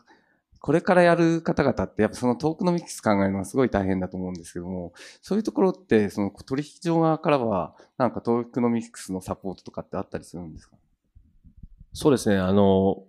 [0.64, 10.78] これからやる方々って、やっぱそのトークノミクス考えるのはすごい大変だと思うんですけども、そういうところって、その取引所側からは、なんかトークノミクスのサポートとかってあったりするんですか？
[11.92, 12.38] そうですね。
[12.38, 13.04] あの、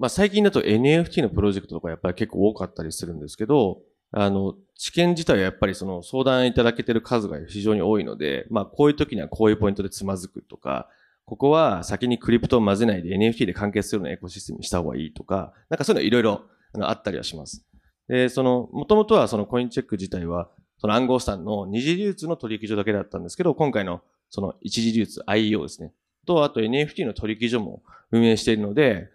[0.00, 10.88] まあ、最近だと NFT のプロジェクトとかやっぱり結構多かったりするんですけど、あの、知見自体はやっぱりその相談いただけてる数が非常に多いので、まあ、こういう時にはこういうポイントでつまずくとか、
[11.24, 16.42] ここは先にクリプトを混ぜないで NFT で完結するようなエコシステムにした方がいいとか、なんかそういうのいろいろ
[16.78, 17.64] あったりはします。
[18.08, 25.92] で、その、もともとはそのコインチェック自体は、その暗号資産の二次流通の取引所だけだったんですけど、今回のその一次流通 IEO ですね。
[26.26, 29.08] と、あと NFT の取引所も運営しているので、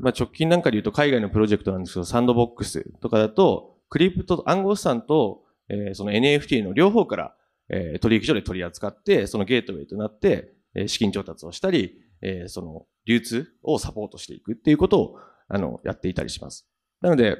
[0.00, 7.34] まあ、直近なんかで言うと海外のプロジェクトなんですけど、サンドボックスとかだと、クリプト、暗号資産と、えー、その NFT の両方から、
[7.68, 16.68] えー、取引所で取り扱って、そのゲートウェイとなって、えー、資金調達をしたり、えー、その流通をサポートしていくっていうことを、あの、やっていたりします。
[17.06, 17.36] なので、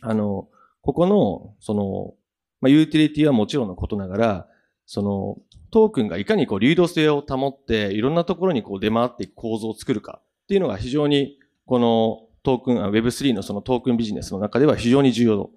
[0.00, 0.48] あの、
[0.80, 2.14] ここの、その、
[2.60, 4.48] まあ、ユーティリティはもちろんのことながら、
[4.86, 5.38] その、
[5.72, 11.36] トークンがいかにこう流動性を保って、いろんなところにこう出回っていく構造を作るかっていうのが非常に、
[11.66, 15.50] このトークン、Web3 のそのトークンビジネスの中では非常に重要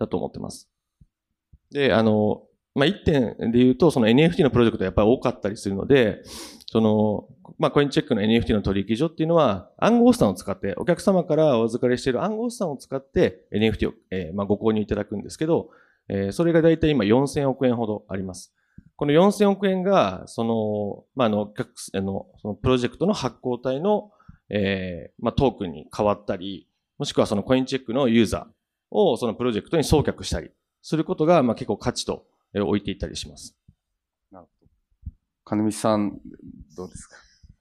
[0.00, 0.68] だと思ってます。
[1.70, 2.42] で、あの、
[2.74, 6.24] まあ、一点で言うと、その NFT のプロジェクトやっぱり多かったりするので、
[6.70, 7.26] その、
[7.58, 15.70] まあ、コインチェックの NFT の取引所っていうのは、暗号資産を使って、お客様からお預かりしている暗号資産を使って NFT を、えー、まあ、ご購入いただくんですけど、
[16.10, 18.52] えー、それが大体今4000億円ほどあります。
[18.96, 21.54] この4000億円が、その、まあ、あの、
[21.94, 24.10] あの、そのプロジェクトの発行体の、
[24.50, 28.46] えー、まあ、トークンに変わったり、もしくはそのコインチェックのユーザー
[28.90, 30.50] をそのプロジェクトに送客したり
[30.82, 33.57] することが、まあ、結構価値と置いていたりします。
[35.48, 36.18] 金光さん、
[36.76, 37.16] どうですか？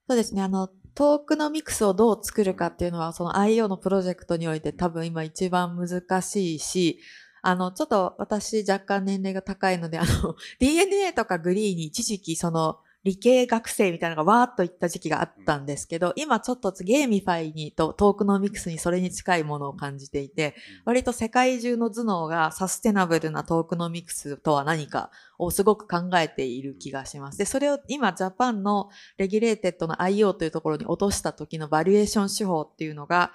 [0.10, 0.42] そうですね。
[0.42, 7.00] あの、トークのミックスをどう作るかっていうのは、その IO のプロジェクトにおいて多分今一番難しいし、
[7.42, 27.38] あの、ちょっと私若干年齢が高いので、あの、 DNA とかグリーに一時期その、理系学生みたいなのがわーっといった時期があったんですけど、今ちょっと GameFi にとトークノミクスにそれに近いものを感じていて、割と世界中の頭脳がサステナブルなトークノミクスとは何かをすごく考えている気がします。
[27.38, 33.32] で、それを今ジャパンのレギュレーテッドの IO というところに落とした時のバリュエーション手法っていうのが、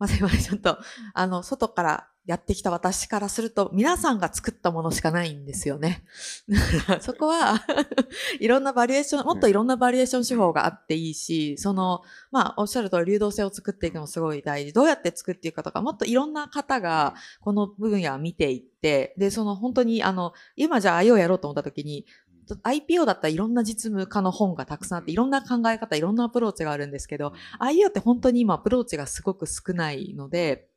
[0.00, 0.78] まあ、すいません、ちょっと、
[1.12, 6.04] あの、外からやってきた私からすると、皆さんが作ったものしかないんですよね。
[7.02, 7.62] そこは
[8.40, 14.72] いろんなバリエーション、もっといろんなバリエーション手法があっていいし、その、まあ、おっしゃる通り流動性を作っていくのもすごい大事。
[14.72, 22.06] どうやって作っていくかとか、もっといろんな方がこの分野を見ていって、で、その本当に、あの、今じゃあ IO やろうと思った時に、
[22.56, 30.70] IPO だったらいろんな実務家の本がたくさんあって、いろんな考え方、いろんなアプローチがあるんですけど、IO って本当に今アプローチがすごく少ないので、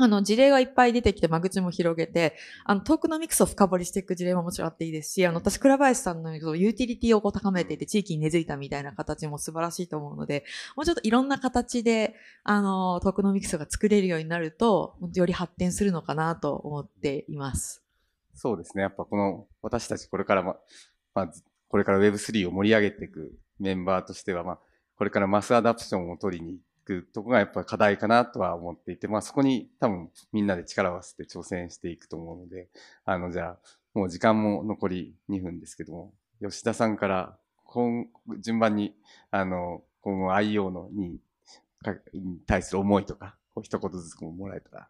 [0.00, 10.44] あの、事例がいっぱい出てきて、間口も広げて、あの、トークノミクスを深掘りしていく事例ももちろんあっていいですし、あの、私、倉林さんのユーティリティをこう高めていて、地域に根付いたみたいな形も素晴らしいと思うので、
[10.76, 12.14] もうちょっといろんな形で、
[12.44, 17.82] あの、トークノミクスが作れるようになると、より発展するのかなと思っています。
[18.34, 18.84] そうですね。
[18.84, 20.54] やっぱこの、私たちこれからま、
[21.18, 21.32] まあ、
[21.68, 24.58] これから Web3 を盛り上げていくメンバーとしては、まあ、
[24.96, 32.68] これから mass adoption を取りに行くとこがやっぱ課題かなとは思っていて、まあそこに多分みんなで力を合わせて挑戦していくと思うので、
[33.04, 33.58] あのじゃあ、
[33.94, 38.06] もう時間も残り2分ですけども、吉田さんから今、
[38.40, 38.94] 順番に、
[39.30, 41.18] あの、今後 IO のに
[42.46, 44.88] 対する思いとか、一言ずつもらえたら。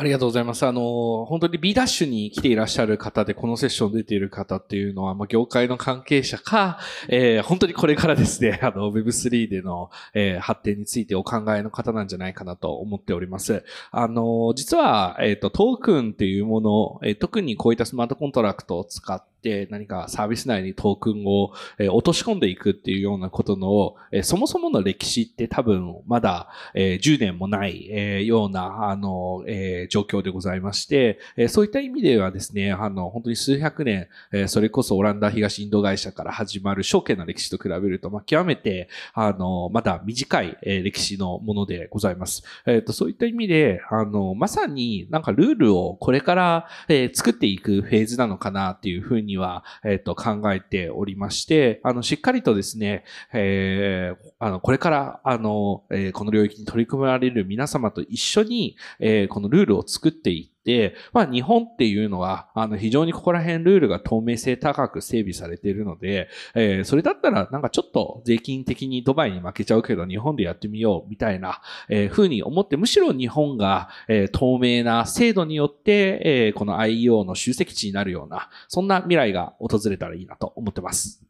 [0.00, 0.64] ありがとうございます。
[0.64, 6.78] あの、本当に B ダッシュに来ていらっしゃる方で、このセッション出ている方っていうのは、まあ、業界の関係者か、
[7.08, 13.62] えー、本当にこれからですね、 あの、Web3 での、えー、発展についてお考えの方なんじゃないかなと思っております。
[13.90, 30.70] あの、実は、えっ、ー、と、トークンっていうものを、えー、特にこういったスマートコントラクトを使って、何かサービス内にトークンを、え、落とし込んでいくっていうようなことの、え、そもそもの歴史って多分まだ、え、10年もない、え、ような、あの、え、状況でございます。
[30.70, 42.42] まして、えそういった意味ではですね、あの、本当に数百年、えそれこそオランダ東インド会社から始まる証券の歴史と比べると、まあ、極めて、あの、まだ短い、え歴史のものでございます。
[42.66, 81.22] えっ、と、そういった意味で、あの、まさになんかルールをこれから、え作っていくフェーズなのかなっていうふうにには、えっ、と、考えておりまして、あの、しっかりとですね、えー、あの、これから、あの、えー、この領域に取り組まれる皆様と一緒に、えー、このルールを作っていって、でまあ日本っていうのは、あの非常にここら辺ルールが透明性高く整備されているので、えー、それだったらなんかちょっと税金的にドバイに負けちゃうけど日本でやってみようみたいな、えー、風に思って、むしろ日本が、えー、透明な制度によって、えー、この IEO の集積地になるような、そんな未来が訪れたらいいなと思ってます。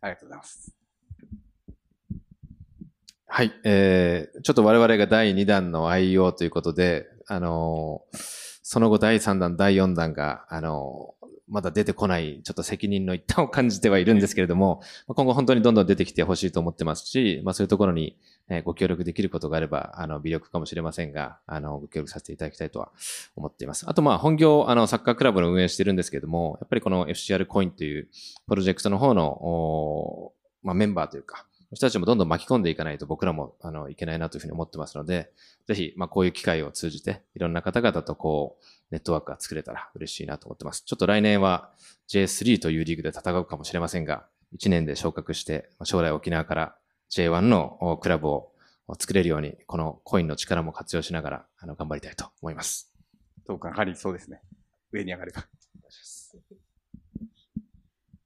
[0.00, 0.74] ありがとうございます。
[3.26, 3.52] はい。
[3.64, 8.39] えー、ちょっと我々が第2弾の IEO ということで、あのー
[8.70, 11.16] その後第3弾、第4弾が、あの、
[11.48, 18.16] まだ出てこない、ちょっと責任の一端を感じてはいるんですけれども、今後本当にどんどん出てきてほしいと思ってますし、まあそういうところに、
[18.48, 22.92] えご協力できることがあれば、あの、微力かもしれませんが、あの、ご協力させていただきたいとは
[23.34, 23.90] 思っています。
[23.90, 28.08] あと、まあ、本業、あの、サッカークラブの運営してるんですけれども、やっぱりこの FCR コインという
[28.46, 35.30] プロジェクトの方の、まあ、メンバーというか、人たちもどんどん巻き込んでいかないと僕らも、あの、いけないなというふうに思ってますので、
[35.66, 40.82] ぜひ、まあ、こういう機会を通じて、いろんな方々とこう、ネットワークが作れたら嬉しいなと思ってます。
[40.84, 41.70] ちょっと来年は
[42.08, 46.76] J3 というリーグで戦うかもしれませんが、1年で昇格して、将来沖縄から
[47.10, 48.52] J1 のクラブを
[48.98, 52.92] 作れるように、このコインの力も活用しながら、あの、頑張りたいと思います。
[53.46, 54.42] どうか、やはりそうですね。
[54.92, 55.44] 上に上がれば。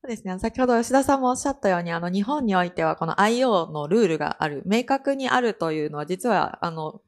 [0.05, 0.39] そうですね。
[0.39, 7.01] 先ほど吉田さんもおっしゃったように、あの、日本においてはこの IO のルールがある、明確にあるというのは、実は、あの、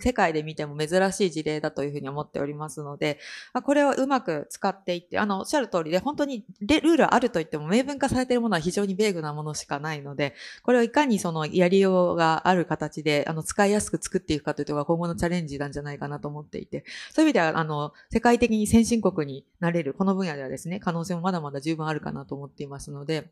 [0.00, 3.18] 世界で見ても珍しい事例だというふうに思っておりますので、
[3.64, 23.30] これをうまく使っていって、あの、おっしゃる通りで、本当にルールあると言っても明文化されているものは非常にベーグなものしかないので、これをいかにそのやりようがある形で、あの、使いやすく作っていくかというのが今後のチャレンジなんじゃないかなと思っていて、そういう意味では、あの、世界的に先進国になれる、この分野ではですね、可能性もまだまだ十分あるかなと思っていますので、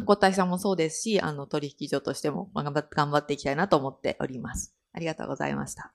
[0.00, 4.74] 国体さんもそうですし、あの、取引所としても頑張っていきたいなと思っております。
[4.92, 5.92] ありがとうございました。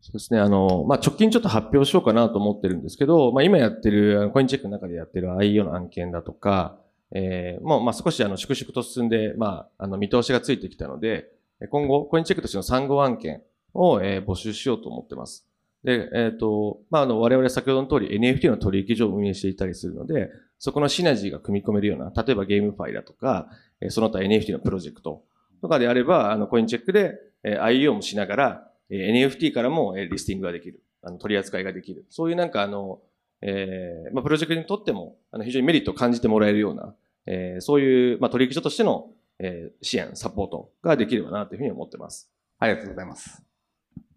[0.00, 0.40] そうですね。
[0.40, 6.78] あの、まあ、直近ちょっと発表しようかなと思ってるんですけど、まあ、今やってる、コインチェックの中でやってる IEO の案件だとか、
[7.12, 11.30] えー、もう、まあ、少しあの、粛々と進んで、まあ、あの、見通しがついてきたので、
[11.70, 13.42] 今後、コインチェックとしての3号案件
[13.74, 15.46] を、えー、募集しようと思ってます。
[15.84, 23.48] で、えっ、ー、と、まあ、あの、我々先ほどの通り NFT の取引所を運営していたりするので、そこのシナジーが組み込めるような、例えばゲームファイだとか、
[23.88, 25.22] その他 NFT のプロジェクト
[25.62, 30.82] とかであれば、あの、コインチェックで、え IEO もしながら、NFT からもリスティングができる。
[31.02, 32.04] あの取り扱いができる。
[32.10, 33.00] そういうなんかあの、
[33.42, 36.94] えー、まあ、プロジェクトにとっても、あの、非常にメリットを感じてもらえるような、
[37.26, 42.30] えー、そういう、まあ、取引所としての、えー、支援、サポートができればなというふうに思ってます。
[42.58, 43.42] ありがとうございます。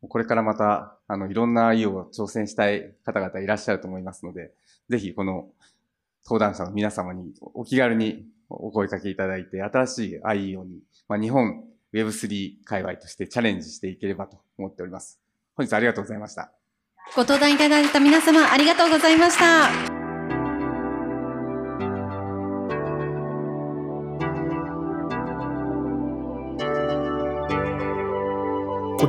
[0.10, 4.52] これからまた、あの、いろんな IO を挑戦したい方々いらっしゃると思いますので、
[4.90, 5.48] ぜひこの
[6.26, 15.20] 登壇者の皆様にお気軽にお声掛けいただいて、新しい IO に、まあ、日本 Web3 界隈としてチャレンジしていければと思っております。
[15.56, 16.52] 本日ありがとうございました。
[17.16, 19.93] ご登壇いただいた皆様ありがとうございました。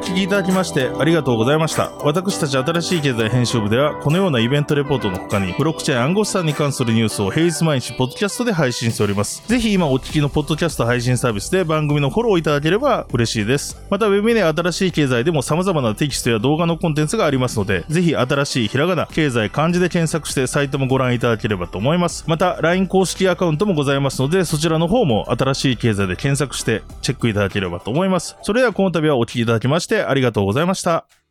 [0.05, 1.91] 聞きいただきましてありがとうございました。
[2.05, 9.43] 私たち新しい経済編集部では、このようなイベントレポートの他に、ブロックチェーン暗号資産に関するニュースを平日毎日ポッドキャストで配信しております。
[9.49, 13.83] ぜひ今お聞きのポッドキャスト配信サービスで番組のフォローいただければ嬉しいです。
[13.89, 22.25] また、ウェブで新しい経済でも様々なテキストや動画のコンテンツがありますので、ぜひ新しいひらがな、経済、漢字で検索してサイトもご覧いただければと思います。
[22.27, 28.37] また、LINE 公式アカウントもございますので、そちらの方も新しい経済で検索してチェックいただければと思います。
[28.43, 30.91] それではこの度はお聞きいただきましてありがとうございました。
[30.91, 31.24] いました。